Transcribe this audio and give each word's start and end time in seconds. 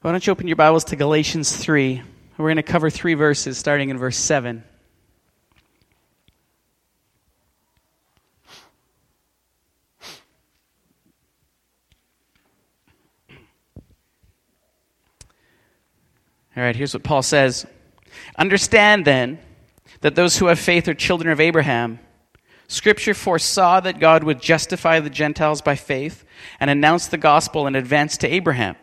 Why 0.00 0.12
don't 0.12 0.24
you 0.24 0.30
open 0.30 0.46
your 0.46 0.54
Bibles 0.54 0.84
to 0.84 0.96
Galatians 0.96 1.56
3? 1.56 2.00
We're 2.36 2.46
going 2.46 2.54
to 2.54 2.62
cover 2.62 2.88
three 2.88 3.14
verses 3.14 3.58
starting 3.58 3.88
in 3.88 3.98
verse 3.98 4.16
7. 4.16 4.62
All 16.56 16.62
right, 16.62 16.76
here's 16.76 16.94
what 16.94 17.02
Paul 17.02 17.22
says 17.22 17.66
Understand 18.36 19.04
then 19.04 19.40
that 20.00 20.14
those 20.14 20.38
who 20.38 20.46
have 20.46 20.60
faith 20.60 20.86
are 20.86 20.94
children 20.94 21.32
of 21.32 21.40
Abraham. 21.40 21.98
Scripture 22.68 23.14
foresaw 23.14 23.80
that 23.80 23.98
God 23.98 24.22
would 24.22 24.40
justify 24.40 25.00
the 25.00 25.10
Gentiles 25.10 25.60
by 25.60 25.74
faith 25.74 26.24
and 26.60 26.70
announce 26.70 27.08
the 27.08 27.18
gospel 27.18 27.66
in 27.66 27.74
advance 27.74 28.16
to 28.18 28.28
Abraham. 28.28 28.76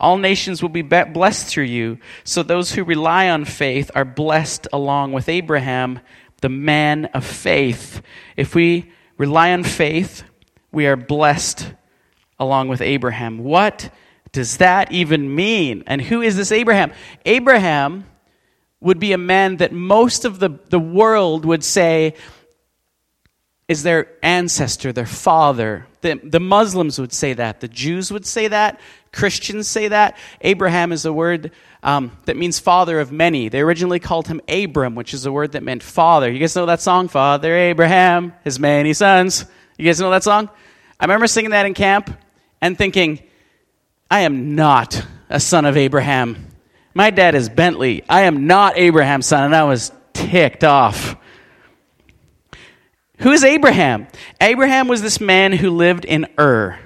All 0.00 0.18
nations 0.18 0.62
will 0.62 0.68
be 0.68 0.82
blessed 0.82 1.46
through 1.46 1.64
you, 1.64 1.98
so 2.24 2.42
those 2.42 2.72
who 2.72 2.84
rely 2.84 3.28
on 3.28 3.44
faith 3.44 3.90
are 3.94 4.04
blessed 4.04 4.68
along 4.72 5.12
with 5.12 5.28
Abraham, 5.28 6.00
the 6.40 6.48
man 6.48 7.06
of 7.06 7.24
faith. 7.24 8.02
If 8.36 8.54
we 8.54 8.92
rely 9.16 9.52
on 9.52 9.64
faith, 9.64 10.24
we 10.72 10.86
are 10.86 10.96
blessed 10.96 11.72
along 12.38 12.68
with 12.68 12.80
Abraham. 12.80 13.38
What 13.38 13.90
does 14.32 14.56
that 14.58 14.92
even 14.92 15.34
mean? 15.34 15.84
And 15.86 16.02
who 16.02 16.20
is 16.20 16.36
this 16.36 16.52
Abraham? 16.52 16.92
Abraham 17.24 18.04
would 18.80 18.98
be 18.98 19.12
a 19.12 19.18
man 19.18 19.56
that 19.56 19.72
most 19.72 20.24
of 20.24 20.40
the, 20.40 20.58
the 20.68 20.78
world 20.78 21.44
would 21.44 21.64
say 21.64 22.14
is 23.66 23.82
their 23.82 24.08
ancestor, 24.22 24.92
their 24.92 25.06
father. 25.06 25.86
The, 26.02 26.20
the 26.22 26.40
Muslims 26.40 26.98
would 26.98 27.12
say 27.12 27.32
that. 27.32 27.60
The 27.60 27.68
Jews 27.68 28.12
would 28.12 28.26
say 28.26 28.48
that. 28.48 28.78
Christians 29.12 29.68
say 29.68 29.88
that. 29.88 30.18
Abraham 30.42 30.92
is 30.92 31.04
a 31.06 31.12
word 31.12 31.52
um, 31.82 32.16
that 32.26 32.36
means 32.36 32.58
father 32.58 33.00
of 33.00 33.12
many. 33.12 33.48
They 33.48 33.60
originally 33.60 34.00
called 34.00 34.26
him 34.26 34.40
Abram, 34.48 34.94
which 34.94 35.14
is 35.14 35.24
a 35.24 35.32
word 35.32 35.52
that 35.52 35.62
meant 35.62 35.82
father. 35.82 36.30
You 36.30 36.38
guys 36.38 36.56
know 36.56 36.66
that 36.66 36.80
song? 36.80 37.08
Father 37.08 37.54
Abraham, 37.54 38.34
his 38.42 38.58
many 38.58 38.92
sons. 38.92 39.46
You 39.78 39.86
guys 39.86 40.00
know 40.00 40.10
that 40.10 40.24
song? 40.24 40.50
I 41.00 41.04
remember 41.04 41.26
singing 41.26 41.50
that 41.50 41.66
in 41.66 41.74
camp 41.74 42.16
and 42.60 42.76
thinking, 42.76 43.22
I 44.10 44.20
am 44.20 44.54
not 44.54 45.04
a 45.28 45.40
son 45.40 45.64
of 45.64 45.76
Abraham. 45.76 46.48
My 46.94 47.10
dad 47.10 47.34
is 47.34 47.48
Bentley. 47.48 48.04
I 48.08 48.22
am 48.22 48.46
not 48.46 48.76
Abraham's 48.76 49.26
son. 49.26 49.44
And 49.44 49.56
I 49.56 49.64
was 49.64 49.90
ticked 50.12 50.64
off. 50.64 51.16
Who 53.18 53.30
is 53.30 53.44
Abraham? 53.44 54.08
Abraham 54.40 54.88
was 54.88 55.02
this 55.02 55.20
man 55.20 55.52
who 55.52 55.70
lived 55.70 56.04
in 56.04 56.26
Ur, 56.38 56.78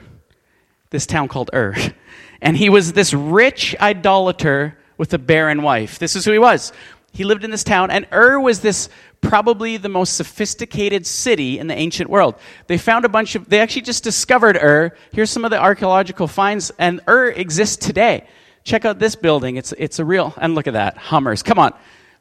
this 0.90 1.06
town 1.06 1.28
called 1.28 1.50
Ur. 1.54 1.74
And 2.40 2.56
he 2.56 2.70
was 2.70 2.92
this 2.92 3.12
rich 3.12 3.74
idolater 3.80 4.78
with 4.96 5.12
a 5.12 5.18
barren 5.18 5.62
wife. 5.62 5.98
This 5.98 6.14
is 6.14 6.24
who 6.24 6.30
he 6.30 6.38
was. 6.38 6.72
He 7.12 7.24
lived 7.24 7.42
in 7.42 7.50
this 7.50 7.64
town, 7.64 7.90
and 7.90 8.06
Ur 8.12 8.38
was 8.38 8.60
this 8.60 8.88
probably 9.20 9.76
the 9.76 9.88
most 9.88 10.16
sophisticated 10.16 11.04
city 11.04 11.58
in 11.58 11.66
the 11.66 11.74
ancient 11.74 12.08
world. 12.08 12.36
They 12.68 12.78
found 12.78 13.04
a 13.04 13.08
bunch 13.08 13.34
of, 13.34 13.48
they 13.48 13.58
actually 13.58 13.82
just 13.82 14.04
discovered 14.04 14.56
Ur. 14.56 14.94
Here's 15.12 15.30
some 15.30 15.44
of 15.44 15.50
the 15.50 15.58
archaeological 15.58 16.28
finds, 16.28 16.70
and 16.78 17.00
Ur 17.08 17.28
exists 17.30 17.84
today. 17.84 18.28
Check 18.62 18.84
out 18.84 19.00
this 19.00 19.16
building. 19.16 19.56
It's, 19.56 19.72
it's 19.76 19.98
a 19.98 20.04
real, 20.04 20.32
and 20.36 20.54
look 20.54 20.68
at 20.68 20.74
that, 20.74 20.96
Hummers. 20.96 21.42
Come 21.42 21.58
on. 21.58 21.72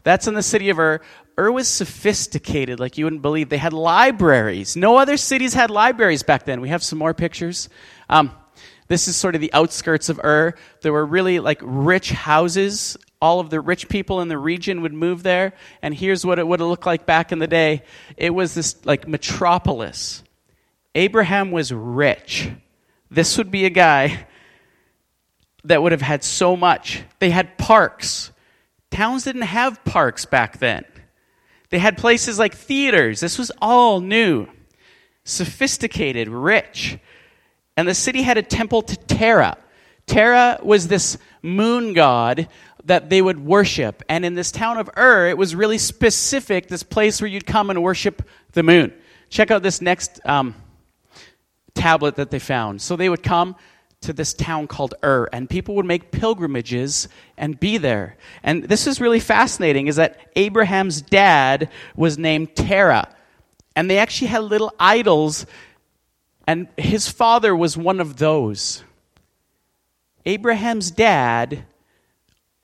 That's 0.03 0.28
in 0.28 0.33
the 0.33 0.41
city 0.41 0.69
of 0.69 0.80
Ur. 0.80 1.02
Ur 1.39 1.52
was 1.52 1.67
sophisticated 1.67 2.80
like 2.80 2.97
you 2.97 3.05
wouldn't 3.05 3.21
believe. 3.21 3.49
They 3.49 3.57
had 3.57 3.73
libraries. 3.73 4.75
No 4.75 4.97
other 4.97 5.17
cities 5.17 5.53
had 5.53 5.69
libraries 5.69 6.23
back 6.23 6.45
then. 6.45 6.61
We 6.61 6.69
have 6.69 6.83
some 6.83 6.99
more 6.99 7.13
pictures. 7.13 7.69
Um, 8.09 8.31
this 8.88 9.07
is 9.07 9.16
sort 9.16 9.35
of 9.35 9.41
the 9.41 9.53
outskirts 9.53 10.09
of 10.09 10.19
Ur. 10.23 10.55
There 10.81 10.94
were 10.94 11.05
really 11.05 11.39
like 11.39 11.59
rich 11.61 12.11
houses 12.11 12.97
all 13.21 13.39
of 13.39 13.49
the 13.49 13.59
rich 13.59 13.89
people 13.89 14.21
in 14.21 14.27
the 14.27 14.38
region 14.38 14.81
would 14.81 14.94
move 14.94 15.23
there. 15.23 15.53
And 15.81 15.94
here's 15.94 16.25
what 16.25 16.39
it 16.39 16.47
would 16.47 16.59
have 16.59 16.69
looked 16.69 16.85
like 16.85 17.05
back 17.05 17.31
in 17.31 17.39
the 17.39 17.47
day 17.47 17.83
it 18.16 18.31
was 18.31 18.53
this 18.53 18.85
like 18.85 19.07
metropolis. 19.07 20.23
Abraham 20.95 21.51
was 21.51 21.72
rich. 21.72 22.50
This 23.09 23.38
would 23.38 23.51
be 23.51 23.66
a 23.66 23.69
guy 23.69 24.28
that 25.63 25.81
would 25.81 25.91
have 25.91 26.01
had 26.01 26.23
so 26.23 26.56
much. 26.56 27.03
They 27.19 27.29
had 27.29 27.57
parks. 27.57 28.31
Towns 28.89 29.23
didn't 29.23 29.44
have 29.44 29.83
parks 29.83 30.25
back 30.25 30.59
then. 30.59 30.85
They 31.69 31.79
had 31.79 31.97
places 31.97 32.39
like 32.39 32.53
theaters. 32.53 33.19
This 33.19 33.38
was 33.38 33.51
all 33.61 34.00
new, 34.00 34.47
sophisticated, 35.23 36.29
rich. 36.29 36.97
And 37.75 37.88
the 37.88 37.94
city 37.94 38.22
had 38.22 38.38
a 38.38 38.41
temple 38.41 38.81
to 38.83 38.95
Terah. 38.95 39.57
Terah 40.06 40.59
was 40.63 40.88
this 40.88 41.17
moon 41.41 41.94
god 41.94 42.47
that 42.85 43.09
they 43.09 43.22
would 43.22 43.45
worship. 43.45 44.01
And 44.07 44.23
in 44.23 44.33
this 44.33 44.51
town 44.51 44.77
of 44.77 44.89
Ur, 44.97 45.27
it 45.27 45.38
was 45.38 45.53
really 45.53 45.77
specific, 45.77 46.69
this 46.69 46.83
place 46.83 47.22
where 47.22 47.27
you'd 47.27 47.45
come 47.45 47.69
and 47.69 47.83
worship 47.83 48.23
the 48.53 48.63
moon. 48.63 48.94
Check 49.29 49.51
out 49.51 49.61
this 49.61 49.81
next 49.81 50.22
um, 50.25 50.56
tablet 51.73 52.16
that 52.16 52.31
they 52.31 52.39
found. 52.39 52.81
So 52.81 52.95
they 52.95 53.09
would 53.09 53.23
come 53.23 53.57
to 54.02 54.13
this 54.13 54.34
town 54.34 54.68
called 54.68 54.94
Ur, 55.03 55.28
and 55.34 55.50
people 55.50 55.75
would 55.75 55.85
make 55.85 56.12
pilgrimages 56.12 57.08
and 57.38 57.59
be 57.59 57.78
there. 57.78 58.16
And 58.44 58.63
this 58.63 58.88
is 58.88 59.02
really 59.02 59.19
fascinating, 59.19 59.88
is 59.88 59.96
that 59.96 60.19
Abraham's 60.35 61.02
dad 61.02 61.69
was 61.96 62.18
named 62.18 62.56
Terah. 62.56 63.09
And 63.75 63.90
they 63.90 63.97
actually 63.97 64.28
had 64.28 64.44
little 64.44 64.74
idols, 64.80 65.46
and 66.46 66.68
his 66.78 67.09
father 67.09 67.56
was 67.56 67.75
one 67.75 68.00
of 68.00 68.18
those. 68.18 68.84
Abraham's 70.25 70.91
dad 70.91 71.66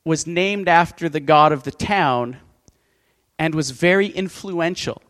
was 0.06 0.28
named 0.28 0.68
after 0.68 1.08
the 1.08 1.20
god 1.20 1.52
of 1.52 1.64
the 1.64 1.72
town 1.72 2.38
and 3.40 3.56
was 3.56 3.72
very 3.72 4.08
influential. 4.08 5.02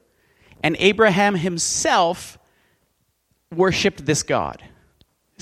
And 0.62 0.76
Abraham 0.80 1.36
himself 1.36 2.38
worshiped 3.54 4.06
this 4.06 4.24
God. 4.24 4.64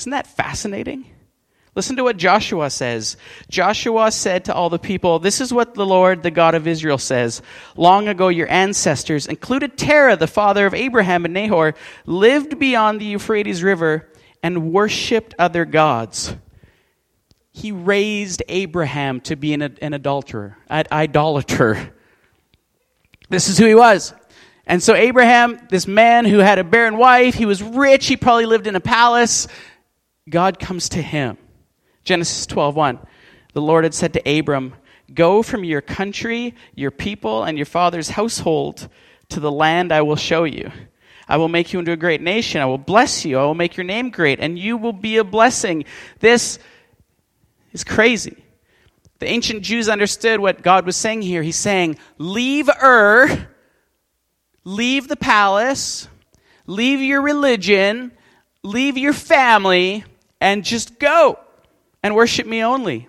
Isn't 0.01 0.11
that 0.11 0.27
fascinating? 0.27 1.05
Listen 1.73 1.95
to 1.95 2.03
what 2.03 2.17
Joshua 2.17 2.69
says. 2.69 3.15
Joshua 3.49 4.11
said 4.11 4.45
to 4.45 4.53
all 4.53 4.69
the 4.69 4.77
people, 4.77 5.19
This 5.19 5.39
is 5.39 5.53
what 5.53 5.73
the 5.73 5.85
Lord, 5.85 6.21
the 6.21 6.31
God 6.31 6.53
of 6.53 6.67
Israel, 6.67 6.97
says. 6.97 7.41
Long 7.77 8.09
ago, 8.09 8.27
your 8.27 8.51
ancestors, 8.51 9.25
included 9.25 9.77
Terah, 9.77 10.17
the 10.17 10.27
father 10.27 10.65
of 10.65 10.73
Abraham 10.73 11.23
and 11.23 11.33
Nahor, 11.33 11.75
lived 12.05 12.59
beyond 12.59 12.99
the 12.99 13.05
Euphrates 13.05 13.63
River 13.63 14.09
and 14.43 14.73
worshiped 14.73 15.33
other 15.39 15.63
gods 15.63 16.35
he 17.53 17.71
raised 17.71 18.43
Abraham 18.47 19.19
to 19.21 19.35
be 19.35 19.53
an, 19.53 19.61
an 19.61 19.93
adulterer, 19.93 20.57
an 20.69 20.85
idolater. 20.91 21.93
This 23.29 23.49
is 23.49 23.57
who 23.57 23.65
he 23.65 23.75
was. 23.75 24.13
And 24.65 24.81
so 24.81 24.93
Abraham, 24.93 25.59
this 25.69 25.87
man 25.87 26.25
who 26.25 26.37
had 26.37 26.59
a 26.59 26.63
barren 26.63 26.97
wife, 26.97 27.33
he 27.33 27.45
was 27.45 27.61
rich, 27.61 28.07
he 28.07 28.15
probably 28.15 28.45
lived 28.45 28.67
in 28.67 28.75
a 28.75 28.79
palace. 28.79 29.47
God 30.31 30.59
comes 30.59 30.89
to 30.89 31.01
him. 31.01 31.37
Genesis 32.03 32.47
12:1. 32.47 32.97
The 33.53 33.61
Lord 33.61 33.83
had 33.83 33.93
said 33.93 34.13
to 34.13 34.39
Abram, 34.39 34.73
"Go 35.13 35.43
from 35.43 35.63
your 35.63 35.81
country, 35.81 36.55
your 36.73 36.89
people, 36.89 37.43
and 37.43 37.57
your 37.57 37.65
father's 37.65 38.09
household 38.09 38.89
to 39.29 39.39
the 39.39 39.51
land 39.51 39.91
I 39.91 40.01
will 40.01 40.15
show 40.15 40.45
you. 40.45 40.71
I 41.27 41.37
will 41.37 41.49
make 41.49 41.73
you 41.73 41.79
into 41.79 41.91
a 41.91 41.97
great 41.97 42.21
nation. 42.21 42.61
I 42.61 42.65
will 42.65 42.77
bless 42.77 43.23
you. 43.25 43.37
I 43.37 43.43
will 43.43 43.55
make 43.55 43.77
your 43.77 43.83
name 43.83 44.09
great, 44.09 44.39
and 44.39 44.57
you 44.57 44.77
will 44.77 44.93
be 44.93 45.17
a 45.17 45.23
blessing." 45.23 45.85
This 46.19 46.57
is 47.73 47.83
crazy. 47.83 48.37
The 49.19 49.27
ancient 49.27 49.61
Jews 49.61 49.87
understood 49.87 50.39
what 50.39 50.63
God 50.63 50.85
was 50.85 50.95
saying 50.95 51.21
here. 51.21 51.43
He's 51.43 51.55
saying, 51.55 51.97
Leave 52.17 52.69
Ur, 52.69 53.47
leave 54.63 55.07
the 55.07 55.15
palace, 55.15 56.07
leave 56.65 57.01
your 57.01 57.21
religion, 57.21 58.13
leave 58.63 58.97
your 58.97 59.13
family, 59.13 60.03
and 60.41 60.65
just 60.65 60.99
go 60.99 61.39
and 62.03 62.15
worship 62.15 62.47
me 62.47 62.63
only. 62.63 63.07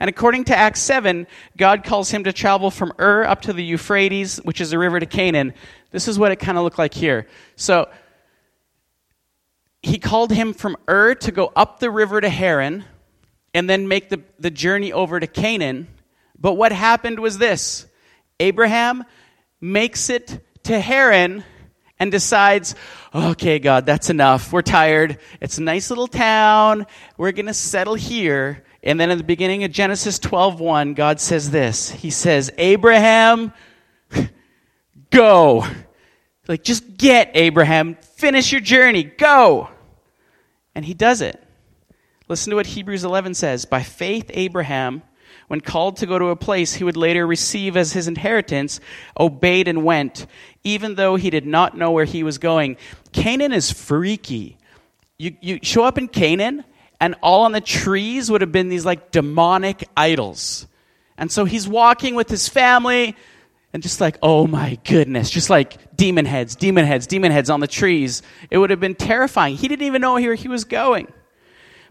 And 0.00 0.08
according 0.08 0.44
to 0.44 0.56
Acts 0.56 0.80
7, 0.80 1.26
God 1.56 1.82
calls 1.82 2.10
him 2.10 2.24
to 2.24 2.32
travel 2.32 2.70
from 2.70 2.92
Ur 3.00 3.24
up 3.24 3.42
to 3.42 3.52
the 3.52 3.64
Euphrates, 3.64 4.38
which 4.38 4.60
is 4.60 4.72
a 4.72 4.78
river 4.78 5.00
to 5.00 5.06
Canaan. 5.06 5.54
This 5.90 6.06
is 6.06 6.18
what 6.18 6.30
it 6.30 6.36
kind 6.36 6.56
of 6.56 6.62
looked 6.62 6.78
like 6.78 6.94
here. 6.94 7.26
So 7.56 7.90
he 9.82 9.98
called 9.98 10.32
him 10.32 10.54
from 10.54 10.76
Ur 10.88 11.16
to 11.16 11.32
go 11.32 11.52
up 11.56 11.80
the 11.80 11.90
river 11.90 12.20
to 12.20 12.28
Haran, 12.28 12.84
and 13.54 13.68
then 13.68 13.88
make 13.88 14.08
the, 14.08 14.22
the 14.38 14.50
journey 14.50 14.92
over 14.92 15.18
to 15.18 15.26
Canaan. 15.26 15.88
But 16.38 16.54
what 16.54 16.70
happened 16.70 17.18
was 17.18 17.38
this 17.38 17.86
Abraham 18.38 19.04
makes 19.60 20.10
it 20.10 20.40
to 20.64 20.78
Haran 20.78 21.44
and 22.00 22.10
decides, 22.12 22.74
okay, 23.14 23.58
God, 23.58 23.86
that's 23.86 24.10
enough. 24.10 24.52
We're 24.52 24.62
tired. 24.62 25.18
It's 25.40 25.58
a 25.58 25.62
nice 25.62 25.90
little 25.90 26.06
town. 26.06 26.86
We're 27.16 27.32
going 27.32 27.46
to 27.46 27.54
settle 27.54 27.94
here. 27.94 28.64
And 28.82 29.00
then 29.00 29.10
at 29.10 29.18
the 29.18 29.24
beginning 29.24 29.64
of 29.64 29.72
Genesis 29.72 30.18
12:1, 30.18 30.94
God 30.94 31.20
says 31.20 31.50
this. 31.50 31.90
He 31.90 32.10
says, 32.10 32.50
"Abraham, 32.56 33.52
go." 35.10 35.66
Like 36.48 36.64
just 36.64 36.96
get 36.96 37.30
Abraham, 37.34 37.96
finish 37.96 38.50
your 38.50 38.62
journey, 38.62 39.04
go. 39.04 39.68
And 40.74 40.84
he 40.84 40.94
does 40.94 41.20
it. 41.20 41.42
Listen 42.26 42.50
to 42.50 42.56
what 42.56 42.66
Hebrews 42.66 43.04
11 43.04 43.34
says. 43.34 43.66
By 43.66 43.82
faith, 43.82 44.30
Abraham, 44.32 45.02
when 45.48 45.60
called 45.60 45.96
to 45.96 46.06
go 46.06 46.18
to 46.18 46.26
a 46.26 46.36
place 46.36 46.74
he 46.74 46.84
would 46.84 46.96
later 46.96 47.26
receive 47.26 47.76
as 47.76 47.92
his 47.92 48.06
inheritance, 48.06 48.80
obeyed 49.18 49.66
and 49.66 49.84
went, 49.84 50.26
even 50.62 50.94
though 50.94 51.16
he 51.16 51.30
did 51.30 51.46
not 51.46 51.76
know 51.76 51.90
where 51.90 52.04
he 52.04 52.22
was 52.22 52.38
going. 52.38 52.76
Canaan 53.12 53.52
is 53.52 53.70
freaky. 53.70 54.56
You, 55.18 55.36
you 55.40 55.58
show 55.62 55.84
up 55.84 55.98
in 55.98 56.06
Canaan, 56.08 56.64
and 57.00 57.16
all 57.22 57.42
on 57.42 57.52
the 57.52 57.60
trees 57.60 58.30
would 58.30 58.40
have 58.40 58.52
been 58.52 58.68
these 58.68 58.84
like 58.84 59.10
demonic 59.10 59.88
idols. 59.96 60.66
And 61.16 61.32
so 61.32 61.44
he's 61.44 61.66
walking 61.66 62.14
with 62.14 62.28
his 62.28 62.48
family, 62.48 63.16
and 63.72 63.82
just 63.82 64.00
like, 64.00 64.18
oh 64.22 64.46
my 64.46 64.78
goodness, 64.84 65.30
just 65.30 65.50
like 65.50 65.96
demon 65.96 66.24
heads, 66.24 66.56
demon 66.56 66.86
heads, 66.86 67.06
demon 67.06 67.32
heads 67.32 67.50
on 67.50 67.60
the 67.60 67.66
trees. 67.66 68.22
It 68.50 68.58
would 68.58 68.70
have 68.70 68.80
been 68.80 68.94
terrifying. 68.94 69.56
He 69.56 69.68
didn't 69.68 69.86
even 69.86 70.00
know 70.00 70.14
where 70.14 70.34
he 70.34 70.48
was 70.48 70.64
going. 70.64 71.12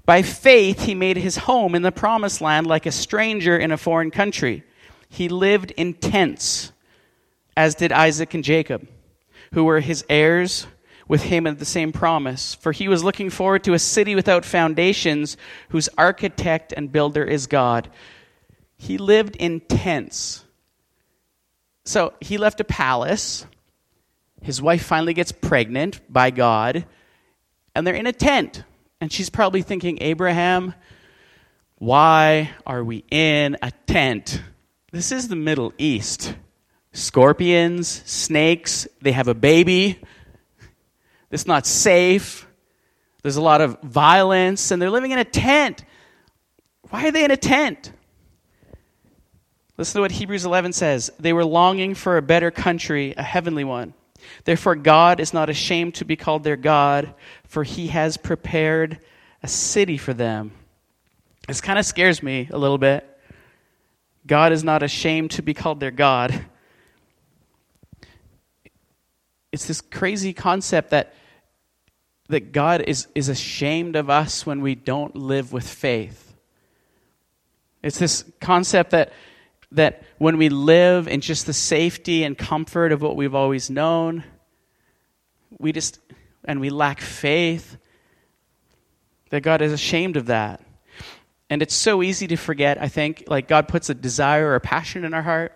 By 0.07 0.21
faith, 0.21 0.85
he 0.85 0.95
made 0.95 1.17
his 1.17 1.35
home 1.35 1.75
in 1.75 1.81
the 1.81 1.91
promised 1.91 2.39
land 2.39 2.65
like 2.65 2.85
a 2.85 2.93
stranger 2.93 3.57
in 3.57 3.73
a 3.73 3.77
foreign 3.77 4.09
country. 4.09 4.63
He 5.09 5.27
lived 5.27 5.71
in 5.71 5.95
tents, 5.95 6.71
as 7.57 7.75
did 7.75 7.91
Isaac 7.91 8.33
and 8.33 8.41
Jacob, 8.41 8.87
who 9.53 9.65
were 9.65 9.81
his 9.81 10.05
heirs 10.07 10.65
with 11.09 11.23
him 11.23 11.45
in 11.45 11.57
the 11.57 11.65
same 11.65 11.91
promise. 11.91 12.55
For 12.55 12.71
he 12.71 12.87
was 12.87 13.03
looking 13.03 13.29
forward 13.29 13.65
to 13.65 13.73
a 13.73 13.79
city 13.79 14.15
without 14.15 14.45
foundations, 14.45 15.35
whose 15.69 15.89
architect 15.97 16.73
and 16.75 16.89
builder 16.89 17.25
is 17.25 17.45
God. 17.45 17.89
He 18.77 18.97
lived 18.97 19.35
in 19.35 19.59
tents. 19.59 20.45
So 21.83 22.13
he 22.21 22.37
left 22.37 22.61
a 22.61 22.63
palace. 22.63 23.45
His 24.41 24.61
wife 24.61 24.85
finally 24.85 25.13
gets 25.13 25.33
pregnant 25.33 25.99
by 26.07 26.31
God, 26.31 26.85
and 27.75 27.85
they're 27.85 27.93
in 27.93 28.07
a 28.07 28.13
tent. 28.13 28.63
And 28.99 29.11
she's 29.11 29.29
probably 29.29 29.61
thinking, 29.61 29.99
Abraham, 30.01 30.73
why 31.77 32.51
are 32.65 32.83
we 32.83 33.03
in 33.11 33.57
a 33.61 33.71
tent? 33.85 34.41
This 34.91 35.11
is 35.11 35.27
the 35.27 35.35
Middle 35.35 35.73
East. 35.77 36.35
Scorpions, 36.93 37.87
snakes, 38.05 38.87
they 39.01 39.11
have 39.11 39.27
a 39.27 39.35
baby. 39.35 39.99
It's 41.29 41.45
not 41.45 41.67
safe. 41.67 42.47
There's 43.21 43.35
a 43.35 43.41
lot 43.41 43.61
of 43.61 43.79
violence, 43.81 44.71
and 44.71 44.81
they're 44.81 44.89
living 44.89 45.11
in 45.11 45.19
a 45.19 45.25
tent. 45.25 45.83
Why 46.89 47.07
are 47.07 47.11
they 47.11 47.25
in 47.25 47.31
a 47.31 47.37
tent? 47.37 47.91
Listen 49.77 49.99
to 49.99 50.01
what 50.01 50.11
Hebrews 50.11 50.45
11 50.45 50.73
says. 50.73 51.11
They 51.19 51.33
were 51.33 51.45
longing 51.45 51.93
for 51.93 52.17
a 52.17 52.21
better 52.21 52.49
country, 52.49 53.13
a 53.15 53.23
heavenly 53.23 53.63
one. 53.63 53.93
Therefore, 54.45 54.75
God 54.75 55.19
is 55.19 55.33
not 55.33 55.49
ashamed 55.49 55.95
to 55.95 56.05
be 56.05 56.15
called 56.15 56.43
their 56.43 56.55
God, 56.55 57.13
for 57.45 57.63
he 57.63 57.87
has 57.87 58.17
prepared 58.17 58.99
a 59.43 59.47
city 59.47 59.97
for 59.97 60.13
them. 60.13 60.51
This 61.47 61.61
kind 61.61 61.79
of 61.79 61.85
scares 61.85 62.21
me 62.21 62.47
a 62.51 62.57
little 62.57 62.77
bit. 62.77 63.07
God 64.25 64.51
is 64.51 64.63
not 64.63 64.83
ashamed 64.83 65.31
to 65.31 65.41
be 65.41 65.53
called 65.53 65.79
their 65.79 65.91
God. 65.91 66.45
It's 69.51 69.65
this 69.65 69.79
crazy 69.79 70.33
concept 70.33 70.89
that, 70.89 71.13
that 72.27 72.51
God 72.51 72.81
is, 72.81 73.07
is 73.15 73.29
ashamed 73.29 73.95
of 73.95 74.09
us 74.09 74.45
when 74.45 74.61
we 74.61 74.75
don't 74.75 75.15
live 75.15 75.53
with 75.53 75.67
faith. 75.67 76.35
It's 77.81 77.97
this 77.97 78.25
concept 78.41 78.91
that 78.91 79.13
that 79.71 80.03
when 80.17 80.37
we 80.37 80.49
live 80.49 81.07
in 81.07 81.21
just 81.21 81.45
the 81.45 81.53
safety 81.53 82.23
and 82.23 82.37
comfort 82.37 82.91
of 82.91 83.01
what 83.01 83.15
we've 83.15 83.35
always 83.35 83.69
known, 83.69 84.23
we 85.59 85.71
just, 85.71 85.99
and 86.45 86.59
we 86.59 86.69
lack 86.69 87.01
faith, 87.01 87.77
that 89.29 89.41
God 89.41 89.61
is 89.61 89.73
ashamed 89.73 90.15
of 90.15 90.27
that. 90.27 90.61
And 91.49 91.61
it's 91.61 91.75
so 91.75 92.01
easy 92.03 92.27
to 92.27 92.35
forget, 92.35 92.81
I 92.81 92.87
think, 92.87 93.25
like 93.27 93.47
God 93.47 93.67
puts 93.67 93.89
a 93.89 93.93
desire 93.93 94.47
or 94.49 94.55
a 94.55 94.61
passion 94.61 95.05
in 95.05 95.13
our 95.13 95.21
heart. 95.21 95.53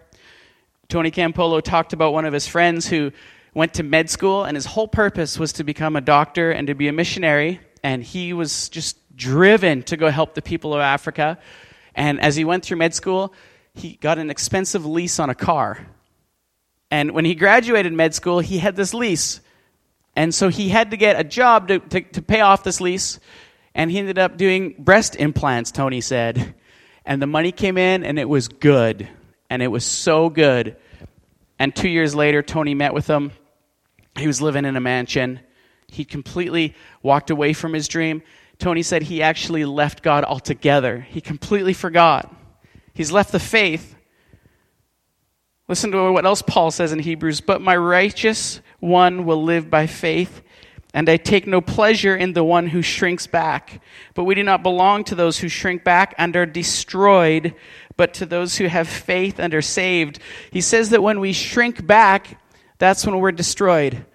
Tony 0.87 1.11
Campolo 1.11 1.61
talked 1.61 1.93
about 1.93 2.13
one 2.13 2.25
of 2.25 2.33
his 2.33 2.47
friends 2.47 2.87
who 2.87 3.11
went 3.53 3.73
to 3.75 3.83
med 3.83 4.09
school, 4.09 4.43
and 4.43 4.55
his 4.55 4.65
whole 4.65 4.87
purpose 4.87 5.37
was 5.37 5.53
to 5.53 5.63
become 5.63 5.95
a 5.95 6.01
doctor 6.01 6.51
and 6.51 6.67
to 6.67 6.75
be 6.75 6.87
a 6.87 6.93
missionary. 6.93 7.59
And 7.83 8.03
he 8.03 8.33
was 8.33 8.69
just 8.69 8.97
driven 9.15 9.83
to 9.83 9.97
go 9.97 10.09
help 10.09 10.35
the 10.35 10.41
people 10.41 10.73
of 10.73 10.79
Africa. 10.79 11.37
And 11.95 12.21
as 12.21 12.35
he 12.35 12.45
went 12.45 12.63
through 12.63 12.77
med 12.77 12.93
school, 12.93 13.33
he 13.73 13.97
got 13.97 14.17
an 14.17 14.29
expensive 14.29 14.85
lease 14.85 15.19
on 15.19 15.29
a 15.29 15.35
car. 15.35 15.87
And 16.89 17.11
when 17.11 17.25
he 17.25 17.35
graduated 17.35 17.93
med 17.93 18.13
school, 18.13 18.39
he 18.39 18.57
had 18.57 18.75
this 18.75 18.93
lease. 18.93 19.39
And 20.15 20.35
so 20.35 20.49
he 20.49 20.69
had 20.69 20.91
to 20.91 20.97
get 20.97 21.19
a 21.19 21.23
job 21.23 21.69
to, 21.69 21.79
to, 21.79 22.01
to 22.01 22.21
pay 22.21 22.41
off 22.41 22.63
this 22.63 22.81
lease. 22.81 23.19
And 23.73 23.89
he 23.89 23.99
ended 23.99 24.19
up 24.19 24.35
doing 24.35 24.75
breast 24.77 25.15
implants, 25.15 25.71
Tony 25.71 26.01
said. 26.01 26.55
And 27.05 27.21
the 27.21 27.27
money 27.27 27.51
came 27.51 27.77
in, 27.77 28.03
and 28.03 28.19
it 28.19 28.27
was 28.27 28.49
good. 28.49 29.07
And 29.49 29.63
it 29.63 29.69
was 29.69 29.85
so 29.85 30.29
good. 30.29 30.75
And 31.57 31.75
two 31.75 31.89
years 31.89 32.13
later, 32.13 32.41
Tony 32.41 32.75
met 32.75 32.93
with 32.93 33.07
him. 33.07 33.31
He 34.17 34.27
was 34.27 34.41
living 34.41 34.65
in 34.65 34.75
a 34.75 34.81
mansion. 34.81 35.39
He 35.87 36.03
completely 36.03 36.75
walked 37.01 37.29
away 37.29 37.53
from 37.53 37.73
his 37.73 37.87
dream. 37.87 38.21
Tony 38.59 38.83
said 38.83 39.03
he 39.03 39.21
actually 39.23 39.65
left 39.65 40.03
God 40.03 40.23
altogether. 40.23 40.99
He 40.99 41.21
completely 41.21 41.73
forgot. 41.73 42.33
He's 42.93 43.11
left 43.11 43.31
the 43.31 43.39
faith. 43.39 43.95
Listen 45.67 45.91
to 45.91 46.11
what 46.11 46.25
else 46.25 46.41
Paul 46.41 46.71
says 46.71 46.91
in 46.91 46.99
Hebrews. 46.99 47.41
But 47.41 47.61
my 47.61 47.75
righteous 47.75 48.59
one 48.79 49.25
will 49.25 49.43
live 49.43 49.69
by 49.69 49.87
faith, 49.87 50.41
and 50.93 51.07
I 51.07 51.15
take 51.17 51.47
no 51.47 51.61
pleasure 51.61 52.15
in 52.15 52.33
the 52.33 52.43
one 52.43 52.67
who 52.67 52.81
shrinks 52.81 53.27
back. 53.27 53.81
But 54.13 54.25
we 54.25 54.35
do 54.35 54.43
not 54.43 54.63
belong 54.63 55.05
to 55.05 55.15
those 55.15 55.39
who 55.39 55.47
shrink 55.47 55.83
back 55.83 56.13
and 56.17 56.35
are 56.35 56.45
destroyed, 56.45 57.55
but 57.95 58.13
to 58.15 58.25
those 58.25 58.57
who 58.57 58.65
have 58.65 58.89
faith 58.89 59.39
and 59.39 59.53
are 59.53 59.61
saved. 59.61 60.19
He 60.51 60.59
says 60.59 60.89
that 60.89 61.01
when 61.01 61.21
we 61.21 61.31
shrink 61.31 61.85
back, 61.85 62.39
that's 62.77 63.05
when 63.05 63.19
we're 63.19 63.31
destroyed. 63.31 64.05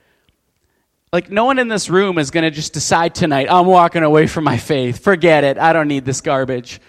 Like, 1.12 1.30
no 1.30 1.46
one 1.46 1.58
in 1.58 1.68
this 1.68 1.88
room 1.88 2.18
is 2.18 2.30
going 2.30 2.44
to 2.44 2.50
just 2.50 2.74
decide 2.74 3.14
tonight, 3.14 3.46
I'm 3.48 3.66
walking 3.66 4.02
away 4.02 4.26
from 4.26 4.44
my 4.44 4.58
faith. 4.58 4.98
Forget 4.98 5.44
it. 5.44 5.56
I 5.56 5.72
don't 5.72 5.88
need 5.88 6.04
this 6.04 6.20
garbage. 6.20 6.80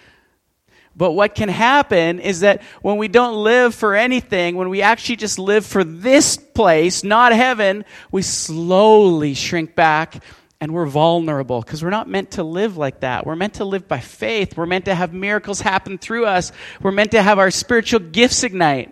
But 0.97 1.11
what 1.11 1.35
can 1.35 1.47
happen 1.47 2.19
is 2.19 2.39
that 2.39 2.63
when 2.81 2.97
we 2.97 3.07
don't 3.07 3.44
live 3.44 3.75
for 3.75 3.95
anything, 3.95 4.55
when 4.55 4.69
we 4.69 4.81
actually 4.81 5.17
just 5.17 5.38
live 5.38 5.63
for 5.63 5.83
this 5.83 6.38
place, 6.38 7.03
not 7.03 7.31
heaven, 7.33 7.85
we 8.11 8.23
slowly 8.23 9.35
shrink 9.35 9.75
back 9.75 10.23
and 10.59 10.73
we're 10.73 10.88
vulnerable 10.88 11.61
because 11.61 11.83
we're 11.83 11.91
not 11.91 12.09
meant 12.09 12.31
to 12.31 12.44
live 12.44 12.77
like 12.77 13.01
that. 13.01 13.27
We're 13.27 13.35
meant 13.35 13.55
to 13.55 13.65
live 13.65 13.88
by 13.88 13.99
faith. 13.99 14.57
We're 14.57 14.65
meant 14.65 14.85
to 14.85 14.95
have 14.95 15.13
miracles 15.13 15.61
happen 15.61 15.99
through 15.99 16.25
us. 16.25 16.51
We're 16.81 16.91
meant 16.91 17.11
to 17.11 17.21
have 17.21 17.38
our 17.38 17.51
spiritual 17.51 18.00
gifts 18.00 18.43
ignite. 18.43 18.91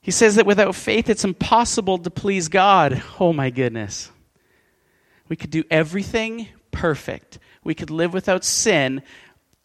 He 0.00 0.12
says 0.12 0.36
that 0.36 0.46
without 0.46 0.74
faith, 0.74 1.10
it's 1.10 1.24
impossible 1.24 1.98
to 1.98 2.10
please 2.10 2.48
God. 2.48 3.02
Oh 3.20 3.34
my 3.34 3.50
goodness. 3.50 4.10
We 5.28 5.36
could 5.36 5.50
do 5.50 5.62
everything 5.70 6.48
perfect 6.80 7.38
we 7.62 7.74
could 7.74 7.90
live 7.90 8.14
without 8.14 8.42
sin, 8.42 9.02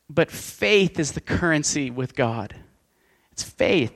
but 0.09 0.29
faith 0.29 0.99
is 0.99 1.13
the 1.13 1.21
currency 1.21 1.89
with 1.89 2.13
God. 2.13 2.55
It's 3.31 3.43
faith. 3.43 3.93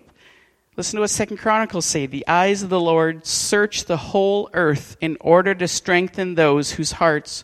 Listen 0.77 0.97
to 0.97 1.01
what 1.01 1.09
Second 1.09 1.37
Chronicles 1.37 1.85
say. 1.85 2.05
The 2.05 2.25
eyes 2.27 2.63
of 2.63 2.69
the 2.69 2.79
Lord 2.79 3.25
search 3.25 3.83
the 3.83 3.97
whole 3.97 4.49
earth 4.53 4.95
in 5.01 5.17
order 5.19 5.53
to 5.53 5.67
strengthen 5.67 6.35
those 6.35 6.71
whose 6.71 6.93
hearts 6.93 7.43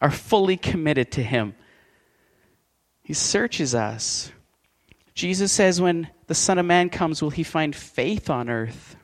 are 0.00 0.10
fully 0.10 0.56
committed 0.56 1.12
to 1.12 1.22
him. 1.22 1.54
He 3.04 3.14
searches 3.14 3.74
us. 3.74 4.32
Jesus 5.14 5.52
says, 5.52 5.80
when 5.80 6.08
the 6.26 6.34
Son 6.34 6.58
of 6.58 6.66
Man 6.66 6.90
comes, 6.90 7.22
will 7.22 7.30
he 7.30 7.44
find 7.44 7.76
faith 7.76 8.28
on 8.28 8.48
earth? 8.48 8.96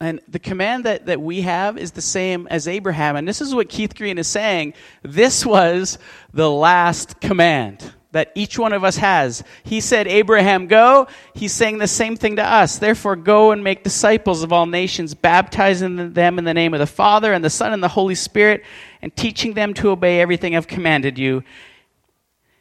And 0.00 0.20
the 0.28 0.38
command 0.38 0.84
that, 0.84 1.06
that 1.06 1.20
we 1.20 1.40
have 1.40 1.76
is 1.76 1.90
the 1.90 2.00
same 2.00 2.46
as 2.48 2.68
Abraham. 2.68 3.16
And 3.16 3.26
this 3.26 3.40
is 3.40 3.52
what 3.52 3.68
Keith 3.68 3.96
Green 3.96 4.16
is 4.16 4.28
saying. 4.28 4.74
This 5.02 5.44
was 5.44 5.98
the 6.32 6.48
last 6.48 7.20
command 7.20 7.94
that 8.12 8.30
each 8.36 8.58
one 8.58 8.72
of 8.72 8.84
us 8.84 8.96
has. 8.96 9.42
He 9.64 9.80
said, 9.80 10.06
Abraham, 10.06 10.68
go. 10.68 11.08
He's 11.34 11.52
saying 11.52 11.78
the 11.78 11.88
same 11.88 12.16
thing 12.16 12.36
to 12.36 12.44
us. 12.44 12.78
Therefore, 12.78 13.16
go 13.16 13.50
and 13.50 13.64
make 13.64 13.82
disciples 13.82 14.44
of 14.44 14.52
all 14.52 14.66
nations, 14.66 15.14
baptizing 15.14 16.12
them 16.12 16.38
in 16.38 16.44
the 16.44 16.54
name 16.54 16.74
of 16.74 16.80
the 16.80 16.86
Father 16.86 17.32
and 17.32 17.44
the 17.44 17.50
Son 17.50 17.72
and 17.72 17.82
the 17.82 17.88
Holy 17.88 18.14
Spirit, 18.14 18.64
and 19.02 19.14
teaching 19.14 19.54
them 19.54 19.74
to 19.74 19.90
obey 19.90 20.20
everything 20.20 20.56
I've 20.56 20.68
commanded 20.68 21.18
you. 21.18 21.42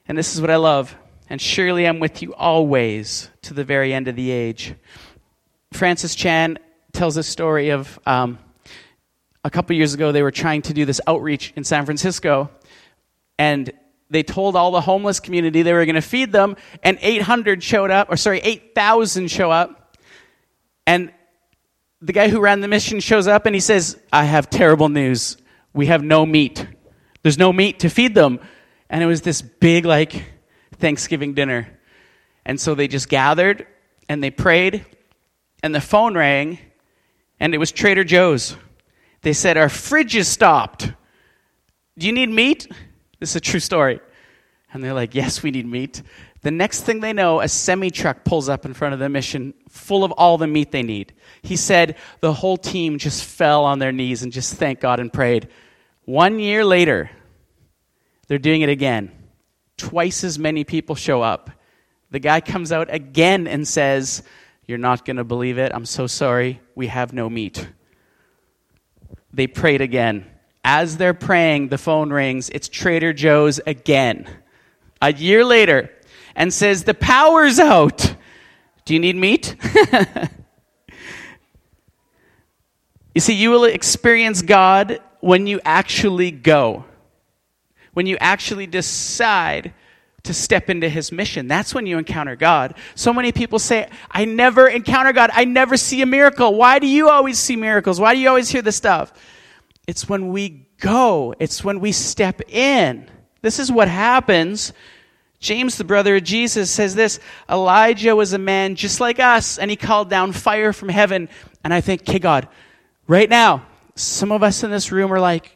And 0.08 0.18
this 0.18 0.34
is 0.34 0.42
what 0.42 0.50
I 0.50 0.56
love. 0.56 0.96
And 1.30 1.40
surely 1.40 1.86
I'm 1.86 2.00
with 2.00 2.22
you 2.22 2.34
always 2.34 3.30
to 3.44 3.54
the 3.54 3.64
very 3.64 3.94
end 3.94 4.08
of 4.08 4.16
the 4.16 4.32
age. 4.32 4.74
Francis 5.72 6.16
Chan 6.16 6.58
tells 6.98 7.16
a 7.16 7.24
story 7.24 7.70
of 7.70 8.00
um, 8.08 8.40
a 9.44 9.52
couple 9.52 9.76
years 9.76 9.94
ago, 9.94 10.12
they 10.12 10.24
were 10.24 10.32
trying 10.32 10.64
to 10.64 10.74
do 10.74 10.84
this 10.84 11.00
outreach 11.06 11.54
in 11.56 11.64
San 11.64 11.86
Francisco, 11.86 12.50
and 13.38 13.72
they 14.10 14.24
told 14.24 14.56
all 14.56 14.72
the 14.72 14.82
homeless 14.82 15.20
community 15.20 15.62
they 15.62 15.74
were 15.74 15.86
going 15.86 15.96
to 15.96 16.02
feed 16.02 16.32
them, 16.32 16.58
and 16.82 16.98
800 17.00 17.62
showed 17.62 17.92
up, 17.92 18.12
or 18.12 18.18
sorry, 18.18 18.40
8,000 18.40 19.30
show 19.30 19.52
up. 19.52 19.96
And 20.88 21.14
the 22.02 22.14
guy 22.14 22.30
who 22.30 22.40
ran 22.40 22.62
the 22.62 22.68
mission 22.68 23.00
shows 23.00 23.28
up 23.28 23.46
and 23.46 23.54
he 23.54 23.62
says, 23.62 24.00
I 24.12 24.24
have 24.24 24.50
terrible 24.50 24.90
news. 24.90 25.38
We 25.74 25.86
have 25.88 26.04
no 26.04 26.26
meat. 26.26 26.66
There's 27.22 27.38
no 27.38 27.54
meat 27.54 27.80
to 27.80 27.90
feed 27.90 28.16
them. 28.16 28.40
And 28.90 29.04
it 29.04 29.06
was 29.06 29.22
this 29.22 29.44
big, 29.44 29.86
like, 29.86 30.26
Thanksgiving 30.80 31.36
dinner. 31.36 31.68
And 32.44 32.60
so 32.60 32.74
they 32.74 32.88
just 32.88 33.08
gathered 33.08 33.68
and 34.10 34.24
they 34.24 34.32
prayed, 34.32 34.86
and 35.62 35.76
the 35.76 35.82
phone 35.82 36.16
rang, 36.16 36.60
and 37.40 37.54
it 37.54 37.58
was 37.58 37.72
Trader 37.72 38.04
Joe's. 38.04 38.56
They 39.22 39.34
said, 39.34 39.58
Our 39.58 39.70
fridge 39.70 40.16
is 40.16 40.28
stopped. 40.28 40.92
Do 41.98 42.08
you 42.08 42.14
need 42.14 42.30
meat? 42.30 42.68
This 43.20 43.32
is 43.32 43.36
a 43.36 43.42
true 43.42 43.60
story. 43.60 44.00
And 44.74 44.84
they're 44.84 44.94
like, 44.94 45.16
Yes, 45.16 45.44
we 45.44 45.52
need 45.52 45.66
meat. 45.66 46.02
The 46.42 46.52
next 46.52 46.82
thing 46.82 47.00
they 47.00 47.14
know, 47.14 47.42
a 47.42 47.48
semi 47.48 47.90
truck 47.90 48.24
pulls 48.24 48.48
up 48.48 48.66
in 48.66 48.74
front 48.74 48.94
of 48.94 49.00
the 49.00 49.10
mission 49.10 49.54
full 49.70 50.04
of 50.04 50.12
all 50.14 50.38
the 50.38 50.48
meat 50.48 50.72
they 50.72 50.84
need. 50.84 51.14
He 51.42 51.56
said 51.56 51.98
the 52.20 52.34
whole 52.34 52.58
team 52.58 53.00
just 53.00 53.24
fell 53.24 53.66
on 53.66 53.80
their 53.80 53.92
knees 53.92 54.24
and 54.24 54.32
just 54.32 54.54
thanked 54.56 54.82
God 54.82 55.00
and 55.00 55.12
prayed. 55.12 55.50
One 56.06 56.40
year 56.40 56.64
later, 56.64 57.10
they're 58.28 58.38
doing 58.38 58.62
it 58.62 58.70
again. 58.70 59.12
Twice 59.78 60.24
as 60.24 60.40
many 60.40 60.64
people 60.64 60.96
show 60.96 61.22
up. 61.22 61.50
The 62.12 62.20
guy 62.20 62.40
comes 62.40 62.72
out 62.72 62.94
again 62.94 63.48
and 63.48 63.68
says, 63.68 64.24
You're 64.68 64.78
not 64.78 65.06
going 65.06 65.16
to 65.18 65.24
believe 65.24 65.58
it. 65.58 65.72
I'm 65.74 65.86
so 65.86 66.08
sorry. 66.08 66.60
We 66.76 66.88
have 66.88 67.14
no 67.14 67.30
meat. 67.30 67.70
They 69.32 69.48
prayed 69.48 69.80
again. 69.80 70.26
As 70.64 70.98
they're 70.98 71.14
praying, 71.14 71.70
the 71.70 71.78
phone 71.78 72.12
rings. 72.12 72.50
It's 72.50 72.68
Trader 72.68 73.14
Joe's 73.14 73.62
again. 73.66 74.28
A 75.02 75.14
year 75.14 75.46
later, 75.46 75.90
and 76.36 76.54
says, 76.54 76.84
The 76.84 76.94
power's 76.94 77.60
out. 77.60 78.16
Do 78.84 78.94
you 78.94 79.00
need 79.00 79.16
meat? 79.16 79.56
you 83.16 83.22
see, 83.22 83.34
you 83.34 83.52
will 83.52 83.66
experience 83.66 84.42
God 84.42 85.02
when 85.20 85.48
you 85.48 85.62
actually 85.66 86.32
go, 86.32 86.86
when 87.94 88.06
you 88.06 88.18
actually 88.20 88.68
decide 88.68 89.74
to 90.24 90.34
step 90.34 90.70
into 90.70 90.90
his 90.90 91.12
mission. 91.12 91.48
That's 91.48 91.74
when 91.74 91.86
you 91.86 91.98
encounter 91.98 92.36
God. 92.36 92.76
So 92.96 93.14
many 93.14 93.32
people 93.32 93.60
say, 93.60 93.90
I 94.12 94.26
never 94.26 94.68
encounter 94.68 95.14
God. 95.14 95.30
I 95.34 95.46
never 95.46 95.78
see 95.78 96.02
a 96.02 96.06
miracle. 96.06 96.54
Why 96.56 96.80
do 96.80 96.88
you 96.88 97.10
always 97.10 97.40
see 97.40 97.56
miracles? 97.56 98.00
Why 98.00 98.14
do 98.14 98.20
you 98.20 98.28
always 98.28 98.50
hear 98.50 98.62
this 98.62 98.76
stuff? 98.76 99.14
It's 99.88 100.10
when 100.10 100.30
we 100.30 100.68
go, 100.80 101.34
it's 101.40 101.64
when 101.64 101.80
we 101.80 101.92
step 101.92 102.42
in. 102.50 103.10
This 103.42 103.60
is 103.60 103.72
what 103.72 103.88
happens 103.88 104.74
James, 105.40 105.78
the 105.78 105.84
brother 105.84 106.16
of 106.16 106.24
Jesus, 106.24 106.72
says 106.72 106.96
this 106.96 107.20
Elijah 107.50 108.16
was 108.16 108.34
a 108.34 108.40
man 108.40 108.76
just 108.76 109.00
like 109.00 109.20
us, 109.20 109.58
and 109.58 109.70
he 109.70 109.78
called 109.78 110.10
down 110.10 110.32
fire 110.32 110.74
from 110.74 110.90
heaven. 110.90 111.30
And 111.64 111.74
I 111.74 111.82
think, 111.82 112.02
okay, 112.02 112.20
God, 112.20 112.48
right 113.08 113.30
now, 113.30 113.66
some 113.96 114.32
of 114.32 114.44
us 114.44 114.64
in 114.64 114.72
this 114.72 114.92
room 114.92 115.14
are 115.14 115.20
like 115.20 115.52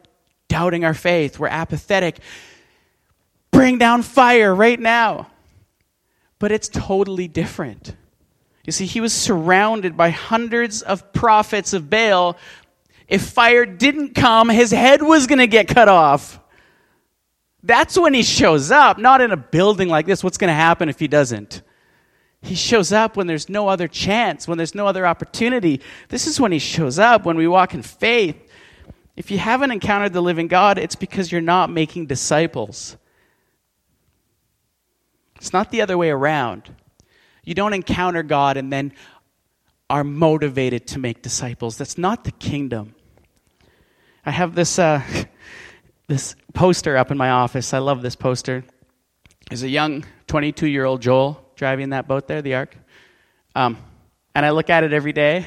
doubting 0.47 0.85
our 0.85 0.93
faith. 0.93 1.39
We're 1.39 1.47
apathetic. 1.47 2.19
Bring 3.51 3.77
down 3.77 4.01
fire 4.01 4.53
right 4.53 4.79
now. 4.79 5.27
But 6.39 6.51
it's 6.51 6.69
totally 6.69 7.27
different. 7.27 7.95
You 8.65 8.71
see, 8.71 8.85
he 8.85 9.01
was 9.01 9.13
surrounded 9.13 9.97
by 9.97 10.09
hundreds 10.09 10.81
of 10.81 11.13
prophets 11.13 11.73
of 11.73 11.89
Baal. 11.89 12.37
If 13.07 13.23
fire 13.23 13.65
didn't 13.65 14.15
come, 14.15 14.49
his 14.49 14.71
head 14.71 15.01
was 15.01 15.27
going 15.27 15.39
to 15.39 15.47
get 15.47 15.67
cut 15.67 15.87
off. 15.87 16.39
That's 17.63 17.97
when 17.97 18.13
he 18.13 18.23
shows 18.23 18.71
up, 18.71 18.97
not 18.97 19.21
in 19.21 19.31
a 19.31 19.37
building 19.37 19.89
like 19.89 20.05
this. 20.05 20.23
What's 20.23 20.37
going 20.37 20.49
to 20.49 20.55
happen 20.55 20.89
if 20.89 20.99
he 20.99 21.07
doesn't? 21.07 21.61
He 22.41 22.55
shows 22.55 22.91
up 22.91 23.15
when 23.15 23.27
there's 23.27 23.49
no 23.49 23.67
other 23.67 23.87
chance, 23.87 24.47
when 24.47 24.57
there's 24.57 24.73
no 24.73 24.87
other 24.87 25.05
opportunity. 25.05 25.81
This 26.09 26.25
is 26.25 26.39
when 26.39 26.51
he 26.51 26.57
shows 26.57 26.97
up, 26.97 27.23
when 27.23 27.37
we 27.37 27.47
walk 27.47 27.75
in 27.75 27.83
faith. 27.83 28.35
If 29.15 29.29
you 29.29 29.37
haven't 29.37 29.71
encountered 29.71 30.13
the 30.13 30.21
living 30.21 30.47
God, 30.47 30.79
it's 30.79 30.95
because 30.95 31.31
you're 31.31 31.41
not 31.41 31.69
making 31.69 32.07
disciples. 32.07 32.97
It's 35.41 35.51
not 35.51 35.71
the 35.71 35.81
other 35.81 35.97
way 35.97 36.09
around. 36.09 36.73
You 37.43 37.55
don't 37.55 37.73
encounter 37.73 38.23
God 38.23 38.55
and 38.55 38.71
then 38.71 38.93
are 39.89 40.03
motivated 40.03 40.87
to 40.87 40.99
make 40.99 41.21
disciples. 41.21 41.77
That's 41.77 41.97
not 41.97 42.23
the 42.23 42.31
kingdom. 42.31 42.95
I 44.25 44.31
have 44.31 44.55
this. 44.55 44.79
Uh, 44.79 45.01
this 46.11 46.35
poster 46.53 46.97
up 46.97 47.09
in 47.09 47.17
my 47.17 47.29
office. 47.29 47.73
I 47.73 47.77
love 47.77 48.01
this 48.01 48.17
poster. 48.17 48.65
There's 49.49 49.63
a 49.63 49.69
young 49.69 50.03
22 50.27 50.67
year 50.67 50.83
old 50.83 51.01
Joel 51.01 51.41
driving 51.55 51.91
that 51.91 52.05
boat 52.05 52.27
there, 52.27 52.41
the 52.41 52.55
Ark. 52.55 52.75
Um, 53.55 53.77
and 54.35 54.45
I 54.45 54.49
look 54.49 54.69
at 54.69 54.83
it 54.83 54.91
every 54.91 55.13
day, 55.13 55.45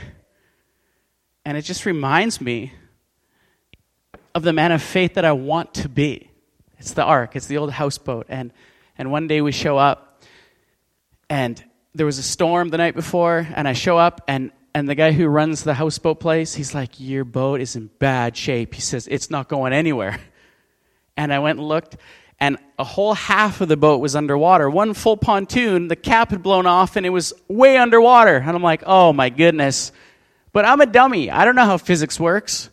and 1.44 1.58
it 1.58 1.62
just 1.62 1.84
reminds 1.84 2.40
me 2.40 2.72
of 4.34 4.42
the 4.42 4.54
man 4.54 4.72
of 4.72 4.82
faith 4.82 5.14
that 5.14 5.24
I 5.26 5.32
want 5.32 5.74
to 5.74 5.88
be. 5.90 6.30
It's 6.78 6.94
the 6.94 7.04
Ark, 7.04 7.36
it's 7.36 7.46
the 7.46 7.58
old 7.58 7.72
houseboat. 7.72 8.24
And, 8.30 8.50
and 8.96 9.10
one 9.10 9.26
day 9.26 9.40
we 9.40 9.52
show 9.52 9.78
up, 9.78 10.22
and 11.28 11.62
there 11.94 12.06
was 12.06 12.18
a 12.18 12.22
storm 12.22 12.68
the 12.68 12.78
night 12.78 12.94
before, 12.94 13.46
and 13.54 13.66
I 13.66 13.72
show 13.72 13.98
up, 13.98 14.22
and, 14.28 14.50
and 14.74 14.88
the 14.88 14.94
guy 14.94 15.12
who 15.12 15.26
runs 15.26 15.64
the 15.64 15.74
houseboat 15.74 16.20
place, 16.20 16.54
he's 16.54 16.74
like, 16.74 17.00
Your 17.00 17.24
boat 17.24 17.60
is 17.60 17.76
in 17.76 17.90
bad 17.98 18.36
shape. 18.36 18.74
He 18.74 18.80
says, 18.80 19.06
It's 19.08 19.30
not 19.30 19.48
going 19.48 19.72
anywhere. 19.72 20.18
And 21.16 21.32
I 21.32 21.38
went 21.38 21.60
and 21.60 21.68
looked, 21.68 21.96
and 22.40 22.58
a 22.78 22.84
whole 22.84 23.14
half 23.14 23.60
of 23.60 23.68
the 23.68 23.76
boat 23.76 24.00
was 24.00 24.16
underwater. 24.16 24.68
One 24.68 24.94
full 24.94 25.16
pontoon, 25.16 25.88
the 25.88 25.96
cap 25.96 26.30
had 26.30 26.42
blown 26.42 26.66
off, 26.66 26.96
and 26.96 27.06
it 27.06 27.10
was 27.10 27.32
way 27.46 27.76
underwater. 27.76 28.36
And 28.36 28.50
I'm 28.50 28.62
like, 28.62 28.82
oh 28.84 29.12
my 29.12 29.30
goodness. 29.30 29.92
But 30.52 30.64
I'm 30.64 30.80
a 30.80 30.86
dummy. 30.86 31.30
I 31.30 31.44
don't 31.44 31.54
know 31.54 31.64
how 31.64 31.78
physics 31.78 32.18
works. 32.18 32.68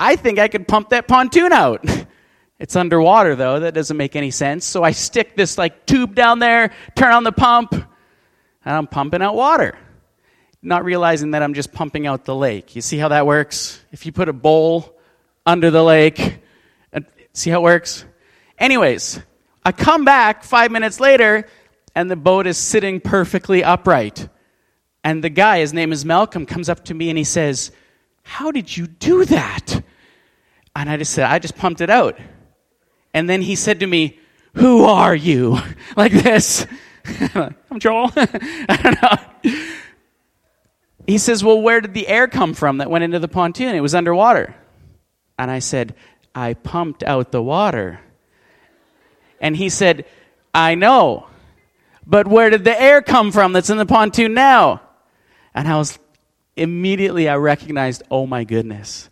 I 0.00 0.16
think 0.16 0.38
I 0.38 0.48
could 0.48 0.66
pump 0.66 0.88
that 0.88 1.06
pontoon 1.06 1.52
out. 1.52 1.84
It's 2.62 2.76
underwater 2.76 3.36
though. 3.36 3.60
That 3.60 3.74
doesn't 3.74 3.96
make 3.96 4.16
any 4.16 4.30
sense. 4.30 4.64
So 4.64 4.82
I 4.82 4.92
stick 4.92 5.36
this 5.36 5.58
like 5.58 5.84
tube 5.84 6.14
down 6.14 6.38
there, 6.38 6.72
turn 6.94 7.12
on 7.12 7.24
the 7.24 7.32
pump, 7.32 7.74
and 7.74 7.84
I'm 8.64 8.86
pumping 8.86 9.20
out 9.20 9.34
water. 9.34 9.76
Not 10.62 10.84
realizing 10.84 11.32
that 11.32 11.42
I'm 11.42 11.52
just 11.52 11.72
pumping 11.72 12.06
out 12.06 12.24
the 12.24 12.34
lake. 12.34 12.74
You 12.74 12.80
see 12.80 12.96
how 12.96 13.08
that 13.08 13.26
works? 13.26 13.80
If 13.90 14.06
you 14.06 14.12
put 14.12 14.28
a 14.30 14.32
bowl 14.32 14.96
under 15.44 15.70
the 15.70 15.82
lake, 15.82 16.42
See 17.32 17.50
how 17.50 17.60
it 17.60 17.62
works? 17.62 18.04
Anyways, 18.58 19.20
I 19.64 19.72
come 19.72 20.04
back 20.04 20.44
five 20.44 20.70
minutes 20.70 21.00
later, 21.00 21.48
and 21.94 22.10
the 22.10 22.16
boat 22.16 22.46
is 22.46 22.58
sitting 22.58 23.00
perfectly 23.00 23.64
upright. 23.64 24.28
And 25.02 25.24
the 25.24 25.30
guy, 25.30 25.60
his 25.60 25.72
name 25.72 25.92
is 25.92 26.04
Malcolm, 26.04 26.46
comes 26.46 26.68
up 26.68 26.84
to 26.86 26.94
me 26.94 27.08
and 27.08 27.18
he 27.18 27.24
says, 27.24 27.72
How 28.22 28.50
did 28.50 28.76
you 28.76 28.86
do 28.86 29.24
that? 29.24 29.82
And 30.76 30.88
I 30.88 30.96
just 30.96 31.12
said, 31.12 31.24
I 31.24 31.38
just 31.38 31.56
pumped 31.56 31.80
it 31.80 31.90
out. 31.90 32.18
And 33.14 33.28
then 33.28 33.42
he 33.42 33.56
said 33.56 33.80
to 33.80 33.86
me, 33.86 34.18
Who 34.54 34.84
are 34.84 35.14
you? 35.14 35.58
like 35.96 36.12
this. 36.12 36.66
I'm 37.34 37.78
Joel. 37.78 38.10
I 38.16 38.78
don't 38.82 39.02
know. 39.02 39.62
He 41.06 41.18
says, 41.18 41.42
Well, 41.42 41.60
where 41.60 41.80
did 41.80 41.94
the 41.94 42.08
air 42.08 42.28
come 42.28 42.54
from 42.54 42.78
that 42.78 42.90
went 42.90 43.04
into 43.04 43.18
the 43.18 43.28
pontoon? 43.28 43.74
It 43.74 43.80
was 43.80 43.94
underwater. 43.94 44.54
And 45.38 45.50
I 45.50 45.58
said, 45.58 45.94
I 46.34 46.54
pumped 46.54 47.02
out 47.02 47.32
the 47.32 47.42
water. 47.42 48.00
And 49.40 49.56
he 49.56 49.68
said, 49.68 50.04
I 50.54 50.74
know. 50.74 51.26
But 52.06 52.26
where 52.26 52.50
did 52.50 52.64
the 52.64 52.80
air 52.80 53.02
come 53.02 53.32
from 53.32 53.52
that's 53.52 53.70
in 53.70 53.78
the 53.78 53.86
pontoon 53.86 54.34
now? 54.34 54.80
And 55.54 55.68
I 55.68 55.76
was 55.76 55.98
immediately 56.56 57.28
I 57.28 57.36
recognized, 57.36 58.02
oh 58.10 58.26
my 58.26 58.44
goodness. 58.44 59.10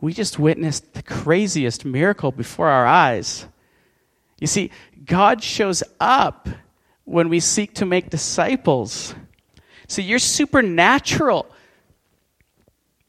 We 0.00 0.12
just 0.12 0.38
witnessed 0.38 0.94
the 0.94 1.02
craziest 1.02 1.84
miracle 1.84 2.30
before 2.30 2.68
our 2.68 2.86
eyes. 2.86 3.46
You 4.38 4.46
see, 4.46 4.70
God 5.04 5.42
shows 5.42 5.82
up 5.98 6.48
when 7.04 7.28
we 7.28 7.40
seek 7.40 7.74
to 7.74 7.86
make 7.86 8.10
disciples. 8.10 9.14
So 9.88 10.02
you're 10.02 10.18
supernatural. 10.18 11.46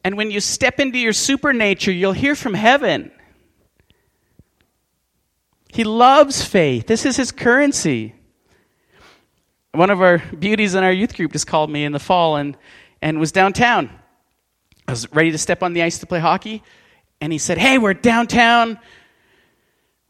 And 0.03 0.15
when 0.15 0.31
you 0.31 0.39
step 0.39 0.79
into 0.79 0.97
your 0.97 1.13
supernature, 1.13 1.91
you'll 1.91 2.13
hear 2.13 2.35
from 2.35 2.53
heaven. 2.53 3.11
He 5.69 5.83
loves 5.83 6.41
faith. 6.41 6.87
This 6.87 7.05
is 7.05 7.17
his 7.17 7.31
currency. 7.31 8.15
One 9.73 9.89
of 9.89 10.01
our 10.01 10.19
beauties 10.19 10.75
in 10.75 10.83
our 10.83 10.91
youth 10.91 11.15
group 11.15 11.33
just 11.33 11.45
called 11.45 11.69
me 11.69 11.83
in 11.83 11.91
the 11.91 11.99
fall 11.99 12.37
and, 12.37 12.55
and 13.01 13.19
was 13.19 13.31
downtown. 13.31 13.89
I 14.87 14.91
was 14.91 15.11
ready 15.11 15.31
to 15.31 15.37
step 15.37 15.63
on 15.63 15.73
the 15.73 15.83
ice 15.83 15.99
to 15.99 16.05
play 16.05 16.19
hockey. 16.19 16.63
And 17.19 17.33
he 17.33 17.39
said, 17.39 17.57
Hey, 17.57 17.77
we're 17.77 17.93
downtown. 17.93 18.79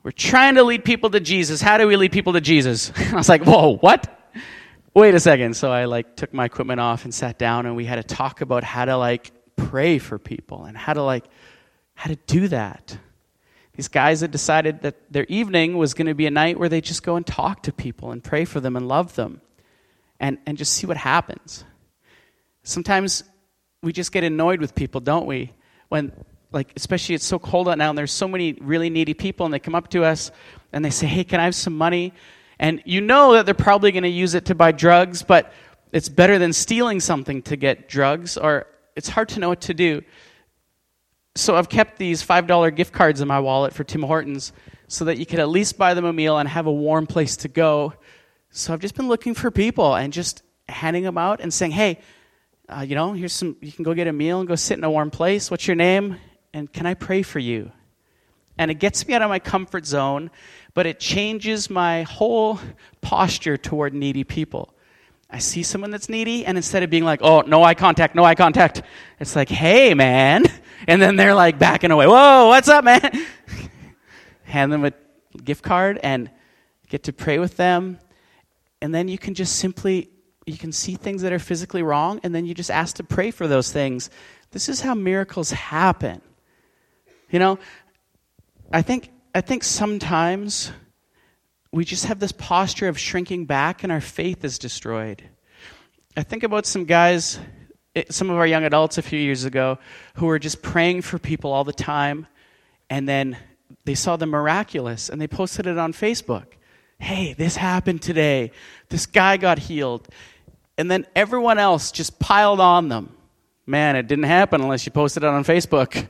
We're 0.03 0.11
trying 0.11 0.55
to 0.55 0.63
lead 0.63 0.85
people 0.85 1.09
to 1.09 1.19
Jesus. 1.19 1.61
How 1.61 1.77
do 1.77 1.87
we 1.87 1.95
lead 1.95 2.11
people 2.11 2.33
to 2.33 2.41
Jesus? 2.41 2.91
I 3.11 3.15
was 3.15 3.29
like, 3.29 3.43
Whoa, 3.43 3.77
what? 3.77 4.13
Wait 4.93 5.13
a 5.15 5.19
second. 5.19 5.55
So 5.55 5.71
I 5.71 5.85
like 5.85 6.15
took 6.15 6.33
my 6.33 6.45
equipment 6.45 6.79
off 6.79 7.05
and 7.05 7.13
sat 7.13 7.37
down 7.37 7.65
and 7.65 7.75
we 7.75 7.85
had 7.85 7.95
to 7.95 8.03
talk 8.03 8.41
about 8.41 8.63
how 8.63 8.85
to 8.85 8.97
like 8.97 9.31
pray 9.55 9.97
for 9.99 10.19
people 10.19 10.65
and 10.65 10.77
how 10.77 10.93
to 10.93 11.03
like 11.03 11.25
how 11.95 12.09
to 12.09 12.15
do 12.27 12.47
that. 12.47 12.97
These 13.73 13.87
guys 13.89 14.21
had 14.21 14.31
decided 14.31 14.81
that 14.81 15.11
their 15.11 15.25
evening 15.25 15.77
was 15.77 15.93
going 15.93 16.07
to 16.07 16.15
be 16.15 16.25
a 16.25 16.31
night 16.31 16.59
where 16.59 16.69
they 16.69 16.81
just 16.81 17.03
go 17.03 17.15
and 17.15 17.25
talk 17.25 17.63
to 17.63 17.71
people 17.71 18.11
and 18.11 18.23
pray 18.23 18.43
for 18.43 18.59
them 18.59 18.75
and 18.75 18.87
love 18.87 19.13
them 19.13 19.39
and, 20.19 20.39
and 20.47 20.57
just 20.57 20.73
see 20.73 20.87
what 20.87 20.97
happens. 20.97 21.63
Sometimes 22.63 23.23
we 23.83 23.93
just 23.93 24.11
get 24.11 24.23
annoyed 24.23 24.59
with 24.59 24.75
people, 24.75 25.01
don't 25.01 25.25
we? 25.25 25.53
When 25.89 26.11
like 26.51 26.71
especially 26.75 27.15
it's 27.15 27.25
so 27.25 27.39
cold 27.39 27.67
out 27.67 27.77
now 27.77 27.89
and 27.89 27.97
there's 27.97 28.11
so 28.11 28.27
many 28.27 28.53
really 28.61 28.89
needy 28.89 29.13
people 29.13 29.45
and 29.45 29.53
they 29.53 29.59
come 29.59 29.75
up 29.75 29.89
to 29.89 30.03
us 30.03 30.31
and 30.71 30.83
they 30.83 30.89
say 30.89 31.05
hey 31.05 31.23
can 31.23 31.39
i 31.39 31.43
have 31.43 31.55
some 31.55 31.77
money? 31.77 32.13
And 32.59 32.81
you 32.85 33.01
know 33.01 33.33
that 33.33 33.45
they're 33.45 33.53
probably 33.53 33.91
going 33.91 34.03
to 34.03 34.09
use 34.09 34.33
it 34.33 34.45
to 34.45 34.55
buy 34.55 34.71
drugs 34.71 35.23
but 35.23 35.51
it's 35.91 36.09
better 36.09 36.39
than 36.39 36.53
stealing 36.53 36.99
something 36.99 37.41
to 37.43 37.55
get 37.55 37.87
drugs 37.87 38.37
or 38.37 38.67
it's 38.95 39.09
hard 39.09 39.29
to 39.29 39.39
know 39.39 39.49
what 39.49 39.61
to 39.61 39.73
do. 39.73 40.01
So 41.35 41.55
i've 41.55 41.69
kept 41.69 41.97
these 41.99 42.25
$5 42.25 42.75
gift 42.75 42.93
cards 42.93 43.21
in 43.21 43.27
my 43.27 43.39
wallet 43.39 43.73
for 43.73 43.83
tim 43.83 44.03
hortons 44.03 44.53
so 44.87 45.05
that 45.05 45.17
you 45.17 45.25
could 45.25 45.39
at 45.39 45.49
least 45.49 45.77
buy 45.77 45.93
them 45.93 46.05
a 46.05 46.13
meal 46.13 46.37
and 46.37 46.47
have 46.47 46.65
a 46.65 46.71
warm 46.71 47.07
place 47.07 47.37
to 47.37 47.47
go. 47.47 47.93
So 48.49 48.73
i've 48.73 48.79
just 48.79 48.95
been 48.95 49.07
looking 49.07 49.33
for 49.33 49.51
people 49.51 49.95
and 49.95 50.11
just 50.13 50.43
handing 50.69 51.03
them 51.03 51.17
out 51.17 51.39
and 51.41 51.53
saying 51.53 51.71
hey 51.71 51.99
uh, 52.69 52.81
you 52.81 52.95
know 52.95 53.13
here's 53.13 53.33
some 53.33 53.55
you 53.61 53.71
can 53.71 53.83
go 53.83 53.93
get 53.93 54.07
a 54.07 54.13
meal 54.13 54.39
and 54.39 54.47
go 54.47 54.55
sit 54.55 54.77
in 54.77 54.83
a 54.83 54.91
warm 54.91 55.09
place 55.09 55.49
what's 55.49 55.67
your 55.67 55.75
name 55.75 56.17
and 56.53 56.71
can 56.71 56.85
I 56.85 56.95
pray 56.95 57.21
for 57.21 57.39
you? 57.39 57.71
And 58.57 58.71
it 58.71 58.75
gets 58.75 59.07
me 59.07 59.13
out 59.13 59.21
of 59.21 59.29
my 59.29 59.37
comfort 59.37 59.85
zone, 59.85 60.31
but 60.73 60.87
it 60.87 60.99
changes 60.99 61.69
my 61.69 62.01
whole 62.03 62.59
posture 63.01 63.57
toward 63.57 63.93
needy 63.93 64.23
people. 64.23 64.73
I 65.29 65.39
see 65.39 65.61
someone 65.61 65.91
that's 65.91 66.09
needy, 66.09 66.45
and 66.45 66.57
instead 66.57 66.81
of 66.81 66.89
being 66.89 67.03
like, 67.03 67.19
oh, 67.21 67.41
no 67.41 67.63
eye 67.63 67.75
contact, 67.75 68.15
no 68.15 68.23
eye 68.23 68.33
contact, 68.33 68.81
it's 69.19 69.35
like, 69.35 69.49
hey, 69.49 69.93
man. 69.93 70.45
And 70.87 71.01
then 71.01 71.15
they're 71.15 71.33
like 71.33 71.57
backing 71.57 71.89
away. 71.89 72.05
Whoa, 72.05 72.49
what's 72.49 72.67
up, 72.67 72.83
man? 72.83 73.25
Hand 74.43 74.71
them 74.71 74.85
a 74.85 74.93
gift 75.43 75.63
card 75.63 75.99
and 76.03 76.29
get 76.87 77.05
to 77.05 77.13
pray 77.13 77.39
with 77.39 77.57
them. 77.57 77.97
And 78.79 78.93
then 78.93 79.07
you 79.07 79.17
can 79.17 79.33
just 79.33 79.55
simply, 79.55 80.11
you 80.47 80.57
can 80.57 80.71
see 80.71 80.95
things 80.95 81.21
that 81.21 81.33
are 81.33 81.39
physically 81.39 81.83
wrong, 81.83 82.21
and 82.23 82.33
then 82.33 82.45
you 82.45 82.53
just 82.53 82.71
ask 82.71 82.95
to 82.95 83.03
pray 83.03 83.31
for 83.31 83.47
those 83.47 83.71
things. 83.71 84.09
This 84.51 84.69
is 84.69 84.79
how 84.81 84.95
miracles 84.95 85.51
happen. 85.51 86.21
You 87.29 87.39
know, 87.39 87.59
I 88.71 88.81
think, 88.81 89.11
I 89.35 89.41
think 89.41 89.65
sometimes 89.65 90.71
we 91.73 91.83
just 91.83 92.05
have 92.05 92.19
this 92.19 92.31
posture 92.31 92.87
of 92.87 92.97
shrinking 92.97 93.45
back 93.45 93.83
and 93.83 93.91
our 93.91 93.99
faith 93.99 94.45
is 94.45 94.57
destroyed. 94.57 95.21
I 96.15 96.23
think 96.23 96.43
about 96.43 96.65
some 96.65 96.85
guys, 96.85 97.39
eh, 97.93 98.05
some 98.09 98.29
of 98.29 98.37
our 98.37 98.47
young 98.47 98.63
adults 98.63 98.97
a 98.97 99.01
few 99.01 99.19
years 99.19 99.43
ago, 99.43 99.77
who 100.15 100.27
were 100.27 100.39
just 100.39 100.61
praying 100.61 101.01
for 101.01 101.19
people 101.19 101.51
all 101.51 101.65
the 101.65 101.73
time, 101.73 102.25
and 102.89 103.07
then 103.07 103.37
they 103.83 103.95
saw 103.95 104.15
the 104.15 104.25
miraculous 104.25 105.09
and 105.09 105.19
they 105.19 105.27
posted 105.27 105.67
it 105.67 105.77
on 105.77 105.91
Facebook. 105.91 106.45
Hey, 106.99 107.33
this 107.33 107.57
happened 107.57 108.01
today. 108.01 108.51
This 108.89 109.05
guy 109.05 109.35
got 109.35 109.59
healed. 109.59 110.07
And 110.77 110.89
then 110.89 111.07
everyone 111.15 111.57
else 111.57 111.91
just 111.91 112.19
piled 112.19 112.59
on 112.59 112.89
them. 112.89 113.15
Man, 113.65 113.95
it 113.95 114.07
didn't 114.07 114.25
happen 114.25 114.61
unless 114.61 114.85
you 114.85 114.91
posted 114.91 115.23
it 115.23 115.27
on 115.27 115.43
Facebook. 115.43 116.07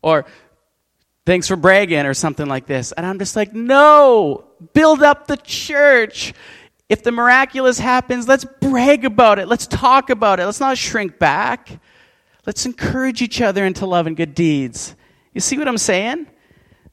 Or, 0.00 0.24
thanks 1.26 1.48
for 1.48 1.56
bragging, 1.56 2.06
or 2.06 2.14
something 2.14 2.46
like 2.46 2.66
this. 2.66 2.92
And 2.92 3.04
I'm 3.04 3.18
just 3.18 3.36
like, 3.36 3.52
no, 3.52 4.44
build 4.72 5.02
up 5.02 5.26
the 5.26 5.36
church. 5.36 6.32
If 6.88 7.02
the 7.02 7.12
miraculous 7.12 7.78
happens, 7.78 8.26
let's 8.26 8.44
brag 8.44 9.04
about 9.04 9.38
it. 9.38 9.46
Let's 9.46 9.66
talk 9.66 10.10
about 10.10 10.40
it. 10.40 10.46
Let's 10.46 10.60
not 10.60 10.78
shrink 10.78 11.18
back. 11.18 11.80
Let's 12.46 12.64
encourage 12.66 13.22
each 13.22 13.40
other 13.40 13.64
into 13.64 13.86
love 13.86 14.06
and 14.06 14.16
good 14.16 14.34
deeds. 14.34 14.94
You 15.34 15.40
see 15.40 15.58
what 15.58 15.68
I'm 15.68 15.78
saying? 15.78 16.26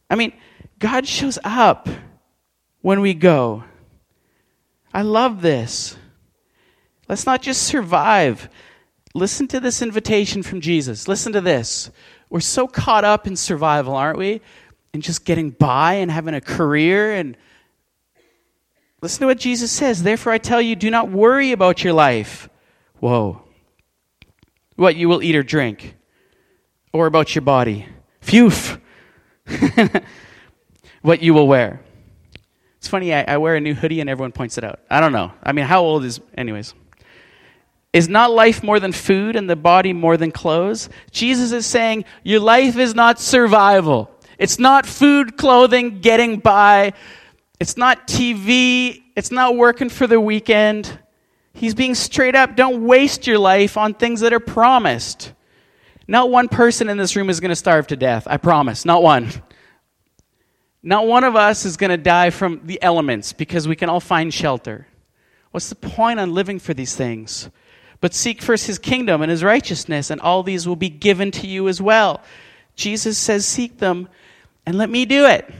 I 0.09 0.15
mean, 0.15 0.33
God 0.79 1.07
shows 1.07 1.39
up 1.43 1.87
when 2.81 3.01
we 3.01 3.13
go. 3.13 3.63
I 4.93 5.01
love 5.01 5.41
this. 5.41 5.95
Let's 7.09 7.25
not 7.25 7.41
just 7.41 7.63
survive. 7.63 8.49
Listen 9.13 9.47
to 9.47 9.59
this 9.59 9.81
invitation 9.81 10.43
from 10.43 10.61
Jesus. 10.61 11.07
Listen 11.07 11.33
to 11.33 11.41
this. 11.41 11.89
We're 12.29 12.39
so 12.41 12.67
caught 12.67 13.03
up 13.03 13.25
in 13.27 13.35
survival, 13.35 13.95
aren't 13.95 14.17
we? 14.17 14.41
And 14.93 15.01
just 15.01 15.25
getting 15.25 15.51
by 15.51 15.95
and 15.95 16.11
having 16.11 16.33
a 16.33 16.41
career 16.41 17.13
and 17.13 17.37
listen 19.01 19.21
to 19.21 19.27
what 19.27 19.39
Jesus 19.39 19.71
says. 19.71 20.03
Therefore 20.03 20.33
I 20.33 20.37
tell 20.37 20.61
you, 20.61 20.75
do 20.75 20.89
not 20.89 21.09
worry 21.09 21.51
about 21.51 21.83
your 21.83 21.93
life. 21.93 22.49
Whoa. 22.99 23.41
What 24.75 24.95
you 24.95 25.07
will 25.07 25.23
eat 25.23 25.35
or 25.35 25.43
drink. 25.43 25.95
Or 26.93 27.05
about 27.05 27.33
your 27.35 27.43
body. 27.43 27.87
Phew. 28.21 28.51
what 31.01 31.21
you 31.21 31.33
will 31.33 31.47
wear. 31.47 31.81
It's 32.77 32.87
funny, 32.87 33.13
I, 33.13 33.23
I 33.23 33.37
wear 33.37 33.55
a 33.55 33.61
new 33.61 33.73
hoodie 33.73 34.01
and 34.01 34.09
everyone 34.09 34.31
points 34.31 34.57
it 34.57 34.63
out. 34.63 34.79
I 34.89 34.99
don't 34.99 35.11
know. 35.11 35.31
I 35.41 35.51
mean, 35.53 35.65
how 35.65 35.81
old 35.81 36.03
is, 36.03 36.19
anyways? 36.37 36.73
Is 37.93 38.09
not 38.09 38.31
life 38.31 38.63
more 38.63 38.79
than 38.79 38.91
food 38.91 39.35
and 39.35 39.49
the 39.49 39.55
body 39.55 39.93
more 39.93 40.17
than 40.17 40.31
clothes? 40.31 40.89
Jesus 41.11 41.51
is 41.51 41.65
saying 41.65 42.05
your 42.23 42.39
life 42.39 42.77
is 42.77 42.93
not 42.93 43.19
survival. 43.19 44.11
It's 44.37 44.59
not 44.59 44.85
food, 44.85 45.37
clothing, 45.37 46.01
getting 46.01 46.37
by. 46.39 46.93
It's 47.59 47.77
not 47.77 48.07
TV. 48.07 49.01
It's 49.15 49.31
not 49.31 49.55
working 49.55 49.89
for 49.89 50.05
the 50.05 50.19
weekend. 50.19 50.99
He's 51.53 51.73
being 51.73 51.95
straight 51.95 52.35
up. 52.35 52.55
Don't 52.55 52.85
waste 52.85 53.25
your 53.25 53.39
life 53.39 53.77
on 53.77 53.95
things 53.95 54.19
that 54.19 54.31
are 54.31 54.39
promised. 54.39 55.33
Not 56.07 56.29
one 56.29 56.49
person 56.49 56.87
in 56.89 56.97
this 56.97 57.15
room 57.15 57.29
is 57.29 57.39
going 57.39 57.49
to 57.49 57.55
starve 57.55 57.87
to 57.87 57.95
death. 57.95 58.27
I 58.29 58.37
promise. 58.37 58.85
Not 58.85 59.01
one. 59.01 59.31
Not 60.83 61.07
one 61.07 61.23
of 61.23 61.35
us 61.35 61.65
is 61.65 61.75
going 61.75 61.89
to 61.89 61.97
die 61.97 62.29
from 62.29 62.61
the 62.65 62.81
elements 62.81 63.33
because 63.33 63.67
we 63.67 63.75
can 63.75 63.89
all 63.89 63.99
find 63.99 64.33
shelter. 64.33 64.87
What's 65.51 65.69
the 65.69 65.75
point 65.75 66.19
on 66.19 66.33
living 66.33 66.59
for 66.59 66.73
these 66.73 66.95
things? 66.95 67.49
But 67.99 68.13
seek 68.13 68.41
first 68.41 68.67
his 68.67 68.77
kingdom 68.77 69.21
and 69.21 69.31
his 69.31 69.43
righteousness, 69.43 70.09
and 70.09 70.21
all 70.21 70.43
these 70.43 70.67
will 70.67 70.75
be 70.75 70.89
given 70.89 71.31
to 71.31 71.47
you 71.47 71.67
as 71.67 71.81
well. 71.81 72.21
Jesus 72.75 73.17
says, 73.17 73.45
Seek 73.45 73.79
them 73.79 74.07
and 74.65 74.77
let 74.77 74.89
me 74.89 75.05
do 75.05 75.25
it. 75.25 75.51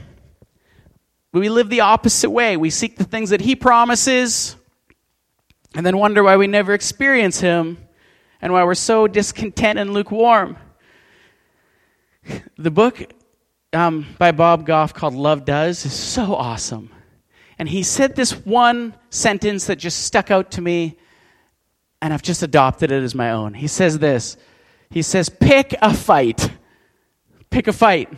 We 1.32 1.48
live 1.48 1.68
the 1.68 1.80
opposite 1.80 2.30
way. 2.30 2.56
We 2.56 2.70
seek 2.70 2.96
the 2.96 3.04
things 3.04 3.30
that 3.30 3.40
he 3.40 3.54
promises 3.54 4.56
and 5.74 5.84
then 5.84 5.98
wonder 5.98 6.22
why 6.22 6.36
we 6.36 6.46
never 6.46 6.72
experience 6.72 7.40
him 7.40 7.78
and 8.40 8.52
why 8.52 8.64
we're 8.64 8.74
so 8.74 9.06
discontent 9.06 9.78
and 9.78 9.92
lukewarm. 9.92 10.56
The 12.56 12.70
book 12.70 13.12
um, 13.72 14.06
by 14.18 14.32
Bob 14.32 14.66
Goff 14.66 14.94
called 14.94 15.14
Love 15.14 15.44
Does 15.44 15.84
is 15.84 15.92
so 15.92 16.34
awesome. 16.34 16.90
And 17.58 17.68
he 17.68 17.82
said 17.82 18.16
this 18.16 18.32
one 18.32 18.94
sentence 19.10 19.66
that 19.66 19.76
just 19.76 20.00
stuck 20.04 20.30
out 20.30 20.50
to 20.52 20.60
me 20.60 20.96
and 22.00 22.12
I've 22.14 22.22
just 22.22 22.42
adopted 22.42 22.92
it 22.92 23.02
as 23.02 23.14
my 23.14 23.30
own. 23.30 23.54
He 23.54 23.66
says 23.66 23.98
this 23.98 24.36
He 24.90 25.02
says, 25.02 25.28
pick 25.28 25.74
a 25.80 25.94
fight. 25.94 26.50
Pick 27.50 27.66
a 27.66 27.72
fight. 27.72 28.12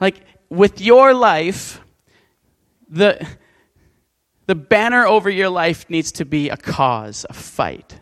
Like 0.00 0.20
with 0.48 0.80
your 0.80 1.14
life, 1.14 1.80
the, 2.88 3.26
the 4.46 4.54
banner 4.54 5.06
over 5.06 5.30
your 5.30 5.48
life 5.48 5.88
needs 5.88 6.12
to 6.12 6.24
be 6.24 6.50
a 6.50 6.56
cause, 6.56 7.24
a 7.28 7.32
fight. 7.32 7.98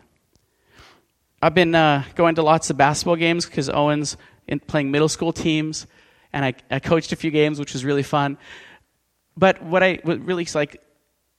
I've 1.41 1.55
been 1.55 1.73
uh, 1.73 2.03
going 2.15 2.35
to 2.35 2.43
lots 2.43 2.69
of 2.69 2.77
basketball 2.77 3.15
games 3.15 3.45
because 3.45 3.69
Owen's 3.69 4.17
in 4.47 4.59
playing 4.59 4.91
middle 4.91 5.09
school 5.09 5.33
teams, 5.33 5.87
and 6.33 6.45
I, 6.45 6.53
I 6.69 6.79
coached 6.79 7.11
a 7.13 7.15
few 7.15 7.31
games, 7.31 7.59
which 7.59 7.73
was 7.73 7.83
really 7.83 8.03
fun. 8.03 8.37
But 9.35 9.63
what 9.63 9.81
I 9.81 9.99
what 10.03 10.19
really 10.19 10.47
like 10.53 10.81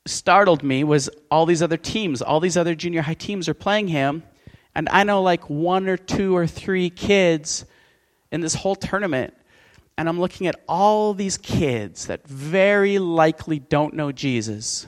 startled 0.07 0.62
me 0.62 0.85
was 0.85 1.09
all 1.31 1.47
these 1.47 1.62
other 1.62 1.77
teams, 1.77 2.23
all 2.23 2.41
these 2.41 2.57
other 2.57 2.75
junior 2.75 3.03
high 3.03 3.15
teams 3.15 3.49
are 3.49 3.55
playing 3.55 3.88
him. 3.88 4.23
And 4.75 4.88
I 4.88 5.05
know 5.05 5.23
like 5.23 5.49
one 5.49 5.88
or 5.88 5.97
two 5.97 6.37
or 6.37 6.47
three 6.47 6.91
kids 6.91 7.65
in 8.31 8.41
this 8.41 8.55
whole 8.55 8.75
tournament. 8.75 9.35
And 9.99 10.09
I'm 10.09 10.19
looking 10.19 10.47
at 10.47 10.61
all 10.67 11.15
these 11.15 11.37
kids 11.37 12.07
that 12.07 12.27
very 12.27 12.99
likely 12.99 13.59
don't 13.59 13.95
know 13.95 14.11
Jesus. 14.11 14.87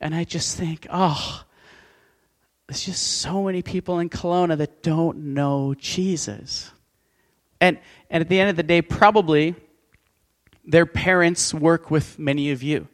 And 0.00 0.14
I 0.14 0.24
just 0.24 0.56
think, 0.56 0.86
oh, 0.90 1.44
there's 2.66 2.84
just 2.84 3.02
so 3.02 3.44
many 3.44 3.62
people 3.62 3.98
in 4.00 4.08
Kelowna 4.08 4.56
that 4.58 4.82
don't 4.82 5.18
know 5.18 5.74
Jesus. 5.78 6.70
And, 7.60 7.78
and 8.10 8.22
at 8.22 8.28
the 8.28 8.40
end 8.40 8.50
of 8.50 8.56
the 8.56 8.62
day, 8.62 8.82
probably 8.82 9.54
their 10.64 10.86
parents 10.86 11.54
work 11.54 11.90
with 11.90 12.18
many 12.18 12.50
of 12.50 12.62
you 12.62 12.88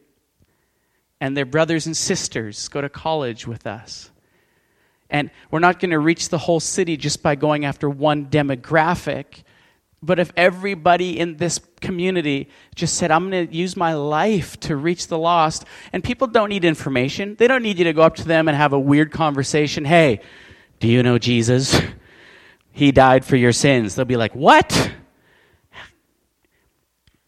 and 1.23 1.37
their 1.37 1.45
brothers 1.45 1.85
and 1.85 1.95
sisters 1.95 2.67
go 2.67 2.81
to 2.81 2.89
college 2.89 3.47
with 3.47 3.65
us. 3.65 4.11
And 5.09 5.31
we're 5.51 5.59
not 5.59 5.79
going 5.79 5.91
to 5.91 5.99
reach 5.99 6.27
the 6.27 6.37
whole 6.37 6.59
city 6.59 6.97
just 6.97 7.23
by 7.23 7.35
going 7.35 7.63
after 7.63 7.89
one 7.89 8.25
demographic. 8.25 9.43
But 10.01 10.19
if 10.19 10.33
everybody 10.35 11.17
in 11.17 11.37
this 11.37 11.61
community 11.79 12.49
just 12.75 12.95
said, 12.95 13.09
I'm 13.09 13.29
going 13.29 13.47
to 13.47 13.55
use 13.55 13.77
my 13.77 13.93
life 13.93 14.59
to 14.61 14.75
reach 14.75 15.07
the 15.07 15.17
lost, 15.17 15.63
and 15.93 16.03
people 16.03 16.27
don't 16.27 16.49
need 16.49 16.65
information, 16.65 17.35
they 17.35 17.47
don't 17.47 17.63
need 17.63 17.77
you 17.77 17.85
to 17.85 17.93
go 17.93 18.01
up 18.01 18.17
to 18.17 18.25
them 18.25 18.49
and 18.49 18.57
have 18.57 18.73
a 18.73 18.79
weird 18.79 19.13
conversation. 19.13 19.85
Hey, 19.85 20.19
do 20.81 20.89
you 20.89 21.03
know 21.03 21.17
Jesus? 21.17 21.79
He 22.75 22.91
died 22.91 23.23
for 23.23 23.35
your 23.35 23.51
sins. 23.51 23.93
They'll 23.93 24.03
be 24.03 24.17
like, 24.17 24.33
What? 24.33 24.91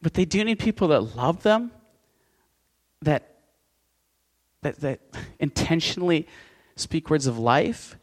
But 0.02 0.16
they 0.16 0.26
do 0.26 0.44
need 0.44 0.58
people 0.58 0.88
that 0.88 1.16
love 1.16 1.44
them, 1.44 1.70
that 3.04 3.35
that, 4.66 4.82
that 4.82 5.00
intentionally 5.40 6.28
speak 6.76 7.10
words 7.10 7.28
of 7.28 7.38
life. 7.40 7.96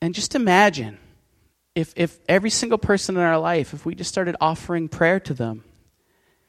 And 0.00 0.14
just 0.14 0.34
imagine 0.34 0.98
if, 1.74 1.94
if 1.96 2.18
every 2.28 2.50
single 2.50 2.78
person 2.78 3.16
in 3.16 3.22
our 3.22 3.38
life, 3.38 3.72
if 3.72 3.86
we 3.86 3.94
just 3.94 4.10
started 4.10 4.36
offering 4.40 4.88
prayer 4.88 5.20
to 5.20 5.34
them, 5.34 5.64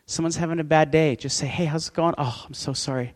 someone's 0.05 0.35
having 0.37 0.59
a 0.59 0.63
bad 0.63 0.91
day, 0.91 1.15
just 1.15 1.37
say, 1.37 1.47
hey, 1.47 1.65
how's 1.65 1.87
it 1.87 1.93
going? 1.93 2.15
Oh, 2.17 2.43
I'm 2.45 2.53
so 2.53 2.73
sorry. 2.73 3.13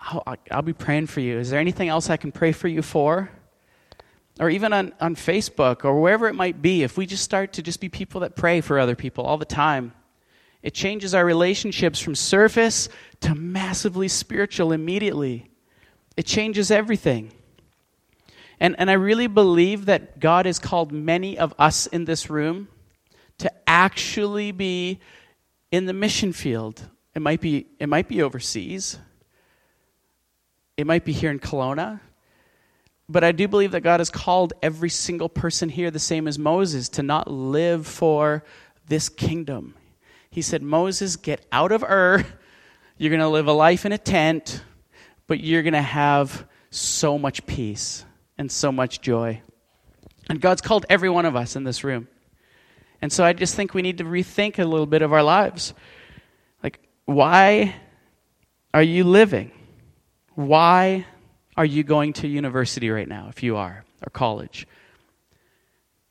I'll, 0.00 0.36
I'll 0.50 0.62
be 0.62 0.72
praying 0.72 1.06
for 1.06 1.20
you. 1.20 1.38
Is 1.38 1.50
there 1.50 1.60
anything 1.60 1.88
else 1.88 2.10
I 2.10 2.16
can 2.16 2.32
pray 2.32 2.52
for 2.52 2.68
you 2.68 2.82
for? 2.82 3.30
Or 4.40 4.50
even 4.50 4.72
on, 4.72 4.92
on 5.00 5.14
Facebook 5.14 5.84
or 5.84 6.00
wherever 6.00 6.28
it 6.28 6.34
might 6.34 6.62
be, 6.62 6.82
if 6.82 6.96
we 6.96 7.06
just 7.06 7.22
start 7.22 7.54
to 7.54 7.62
just 7.62 7.80
be 7.80 7.88
people 7.88 8.20
that 8.22 8.36
pray 8.36 8.60
for 8.60 8.78
other 8.78 8.96
people 8.96 9.24
all 9.24 9.36
the 9.36 9.44
time, 9.44 9.92
it 10.62 10.74
changes 10.74 11.14
our 11.14 11.24
relationships 11.24 11.98
from 11.98 12.14
surface 12.14 12.88
to 13.20 13.34
massively 13.34 14.08
spiritual 14.08 14.72
immediately. 14.72 15.51
It 16.16 16.26
changes 16.26 16.70
everything. 16.70 17.32
And, 18.60 18.76
and 18.78 18.90
I 18.90 18.94
really 18.94 19.26
believe 19.26 19.86
that 19.86 20.20
God 20.20 20.46
has 20.46 20.58
called 20.58 20.92
many 20.92 21.38
of 21.38 21.54
us 21.58 21.86
in 21.86 22.04
this 22.04 22.30
room 22.30 22.68
to 23.38 23.50
actually 23.66 24.52
be 24.52 25.00
in 25.70 25.86
the 25.86 25.92
mission 25.92 26.32
field. 26.32 26.88
It 27.14 27.22
might 27.22 27.40
be, 27.40 27.66
it 27.80 27.88
might 27.88 28.08
be 28.08 28.22
overseas, 28.22 28.98
it 30.76 30.86
might 30.86 31.04
be 31.04 31.12
here 31.12 31.30
in 31.30 31.40
Kelowna. 31.40 32.00
But 33.08 33.24
I 33.24 33.32
do 33.32 33.48
believe 33.48 33.72
that 33.72 33.82
God 33.82 34.00
has 34.00 34.10
called 34.10 34.52
every 34.62 34.88
single 34.88 35.28
person 35.28 35.68
here, 35.68 35.90
the 35.90 35.98
same 35.98 36.28
as 36.28 36.38
Moses, 36.38 36.88
to 36.90 37.02
not 37.02 37.30
live 37.30 37.86
for 37.86 38.44
this 38.86 39.08
kingdom. 39.08 39.74
He 40.30 40.40
said, 40.40 40.62
Moses, 40.62 41.16
get 41.16 41.44
out 41.52 41.72
of 41.72 41.82
Ur. 41.82 42.24
You're 42.96 43.10
going 43.10 43.20
to 43.20 43.28
live 43.28 43.48
a 43.48 43.52
life 43.52 43.84
in 43.84 43.92
a 43.92 43.98
tent, 43.98 44.62
but 45.32 45.40
you're 45.40 45.62
going 45.62 45.72
to 45.72 45.80
have 45.80 46.46
so 46.68 47.18
much 47.18 47.46
peace 47.46 48.04
and 48.36 48.52
so 48.52 48.70
much 48.70 49.00
joy. 49.00 49.40
And 50.28 50.42
God's 50.42 50.60
called 50.60 50.84
every 50.90 51.08
one 51.08 51.24
of 51.24 51.36
us 51.36 51.56
in 51.56 51.64
this 51.64 51.84
room. 51.84 52.06
And 53.00 53.10
so 53.10 53.24
I 53.24 53.32
just 53.32 53.54
think 53.54 53.72
we 53.72 53.80
need 53.80 53.96
to 53.96 54.04
rethink 54.04 54.58
a 54.58 54.64
little 54.66 54.84
bit 54.84 55.00
of 55.00 55.10
our 55.10 55.22
lives. 55.22 55.72
Like, 56.62 56.80
why 57.06 57.74
are 58.74 58.82
you 58.82 59.04
living? 59.04 59.52
Why 60.34 61.06
are 61.56 61.64
you 61.64 61.82
going 61.82 62.12
to 62.12 62.28
university 62.28 62.90
right 62.90 63.08
now, 63.08 63.28
if 63.30 63.42
you 63.42 63.56
are, 63.56 63.86
or 64.04 64.10
college? 64.10 64.66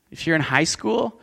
If 0.10 0.26
you're 0.26 0.36
in 0.36 0.42
high 0.42 0.64
school, 0.64 1.22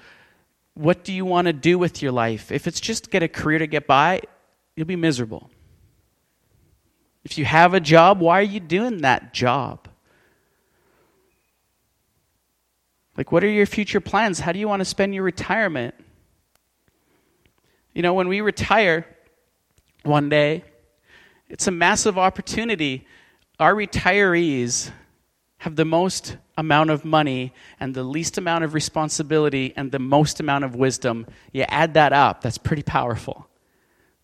what 0.74 1.02
do 1.02 1.12
you 1.12 1.24
want 1.24 1.46
to 1.46 1.52
do 1.52 1.80
with 1.80 2.00
your 2.00 2.12
life? 2.12 2.52
If 2.52 2.68
it's 2.68 2.78
just 2.78 3.10
get 3.10 3.24
a 3.24 3.28
career 3.28 3.58
to 3.58 3.66
get 3.66 3.88
by, 3.88 4.20
you'll 4.76 4.86
be 4.86 4.94
miserable. 4.94 5.50
If 7.28 7.36
you 7.36 7.44
have 7.44 7.74
a 7.74 7.80
job, 7.80 8.20
why 8.20 8.38
are 8.38 8.42
you 8.42 8.58
doing 8.58 9.02
that 9.02 9.34
job? 9.34 9.86
Like, 13.18 13.30
what 13.30 13.44
are 13.44 13.50
your 13.50 13.66
future 13.66 14.00
plans? 14.00 14.40
How 14.40 14.50
do 14.50 14.58
you 14.58 14.66
want 14.66 14.80
to 14.80 14.86
spend 14.86 15.14
your 15.14 15.24
retirement? 15.24 15.94
You 17.92 18.00
know, 18.00 18.14
when 18.14 18.28
we 18.28 18.40
retire 18.40 19.06
one 20.04 20.30
day, 20.30 20.64
it's 21.50 21.66
a 21.66 21.70
massive 21.70 22.16
opportunity. 22.16 23.06
Our 23.60 23.74
retirees 23.74 24.90
have 25.58 25.76
the 25.76 25.84
most 25.84 26.38
amount 26.56 26.88
of 26.88 27.04
money 27.04 27.52
and 27.78 27.94
the 27.94 28.04
least 28.04 28.38
amount 28.38 28.64
of 28.64 28.72
responsibility 28.72 29.74
and 29.76 29.92
the 29.92 29.98
most 29.98 30.40
amount 30.40 30.64
of 30.64 30.76
wisdom. 30.76 31.26
You 31.52 31.66
add 31.68 31.92
that 31.92 32.14
up, 32.14 32.40
that's 32.40 32.56
pretty 32.56 32.84
powerful. 32.84 33.46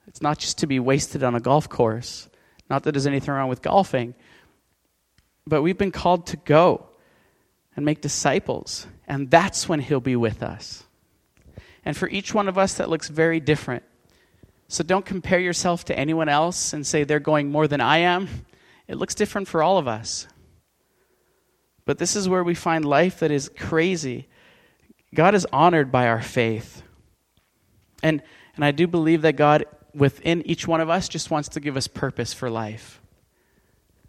It's 0.07 0.23
not 0.23 0.38
just 0.38 0.57
to 0.61 0.67
be 0.67 0.81
wasted 0.81 1.23
on 1.23 1.35
a 1.35 1.40
golf 1.40 1.69
course. 1.69 2.31
Not 2.68 2.83
that 2.85 2.92
there's 2.92 3.07
anything 3.07 3.35
wrong 3.35 3.48
with 3.48 3.62
golfing, 3.62 4.14
but 5.46 5.62
we've 5.62 5.79
been 5.79 5.92
called 5.92 6.27
to 6.29 6.37
go 6.37 6.87
and 7.77 7.85
make 7.85 8.00
disciples. 8.00 8.87
And 9.07 9.31
that's 9.31 9.68
when 9.68 9.81
He'll 9.81 10.00
be 10.00 10.16
with 10.16 10.42
us. 10.42 10.85
And 11.85 11.96
for 11.96 12.09
each 12.09 12.33
one 12.33 12.48
of 12.48 12.57
us, 12.57 12.74
that 12.74 12.88
looks 12.88 13.09
very 13.09 13.40
different. 13.40 13.83
So 14.68 14.83
don't 14.83 15.05
compare 15.05 15.38
yourself 15.38 15.85
to 15.87 15.98
anyone 15.98 16.29
else 16.29 16.72
and 16.72 16.87
say 16.87 17.05
they're 17.05 17.20
going 17.20 17.50
more 17.50 17.68
than 17.68 17.81
I 17.81 17.98
am. 17.98 18.29
It 18.88 18.96
looks 18.96 19.14
different 19.14 19.48
for 19.48 19.62
all 19.62 19.79
of 19.79 19.87
us. 19.87 20.27
But 21.85 21.98
this 21.98 22.16
is 22.16 22.29
where 22.29 22.42
we 22.42 22.55
find 22.55 22.85
life 22.85 23.18
that 23.18 23.31
is 23.31 23.50
crazy. 23.57 24.27
God 25.14 25.35
is 25.35 25.46
honored 25.53 25.92
by 25.92 26.09
our 26.09 26.22
faith. 26.22 26.83
And, 28.03 28.22
and 28.57 28.64
I 28.64 28.70
do 28.70 28.87
believe 28.87 29.22
that 29.22 29.37
God, 29.37 29.64
within 29.94 30.42
each 30.46 30.66
one 30.66 30.80
of 30.80 30.90
us, 30.90 31.09
just 31.09 31.30
wants 31.30 31.48
to 31.50 31.61
give 31.61 31.76
us 31.76 31.87
purpose 31.87 32.33
for 32.33 32.50
life. 32.50 33.00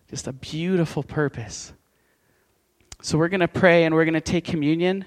Just 0.10 0.28
a 0.28 0.34
beautiful 0.34 1.04
purpose. 1.04 1.74
So 3.02 3.17
we're 3.17 3.30
going 3.30 3.41
to 3.41 3.48
pray 3.48 3.84
and 3.84 3.93
we're 3.93 4.06
going 4.06 4.13
to 4.15 4.21
take 4.21 4.45
communion 4.45 5.06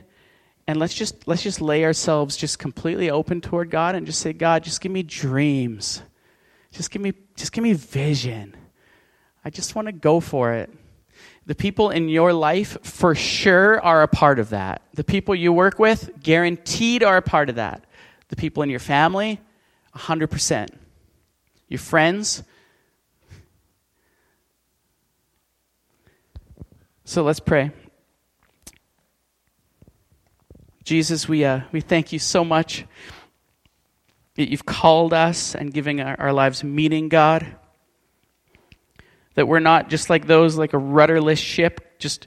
and 0.69 0.79
let's 0.79 0.93
just 0.93 1.27
let's 1.27 1.43
just 1.43 1.63
lay 1.63 1.85
ourselves 1.85 2.37
just 2.37 2.59
completely 2.59 3.11
open 3.11 3.41
toward 3.41 3.71
God 3.71 3.95
and 3.95 4.07
just 4.07 4.21
say, 4.21 4.35
God, 4.35 4.63
just 4.63 4.83
give 4.83 4.93
me 4.93 5.03
dreams. 5.03 6.03
Just 6.73 6.91
give 6.91 7.01
me 7.01 7.15
just 7.37 7.53
give 7.53 7.65
me 7.65 7.73
vision. 7.73 8.55
I 9.43 9.49
just 9.49 9.75
want 9.75 9.87
to 9.87 9.93
go 9.93 10.21
for 10.21 10.53
it. 10.53 10.71
The 11.47 11.55
people 11.55 11.89
in 11.89 12.11
your 12.11 12.35
life 12.35 12.77
for 12.83 13.15
sure 13.15 13.81
are 13.81 14.03
a 14.03 14.09
part 14.09 14.39
of 14.39 14.51
that. 14.51 14.83
The 14.93 15.05
people 15.05 15.35
you 15.35 15.55
work 15.55 15.79
with 15.79 16.11
guaranteed 16.23 17.03
are 17.03 17.17
a 17.17 17.23
part 17.23 17.49
of 17.49 17.55
that. 17.55 17.87
The 18.29 18.37
people 18.37 18.63
in 18.63 18.69
your 18.69 18.81
family, 18.81 19.41
100%. 19.95 20.69
Your 21.69 21.79
friends, 21.79 22.43
So 27.09 27.23
let's 27.23 27.41
pray. 27.41 27.71
Jesus, 30.85 31.27
we, 31.27 31.43
uh, 31.43 31.63
we 31.73 31.81
thank 31.81 32.13
you 32.13 32.19
so 32.19 32.45
much 32.45 32.85
that 34.35 34.51
you've 34.51 34.67
called 34.67 35.15
us 35.15 35.55
and 35.55 35.73
giving 35.73 36.03
our, 36.03 36.21
our 36.21 36.33
lives 36.35 36.63
meaning, 36.63 37.09
God. 37.09 37.47
That 39.37 39.49
we're 39.49 39.59
not 39.59 39.89
just 39.89 40.11
like 40.11 40.27
those, 40.27 40.59
like 40.59 40.75
a 40.75 40.79
rudderless 40.79 41.39
ship, 41.39 41.99
just 41.99 42.27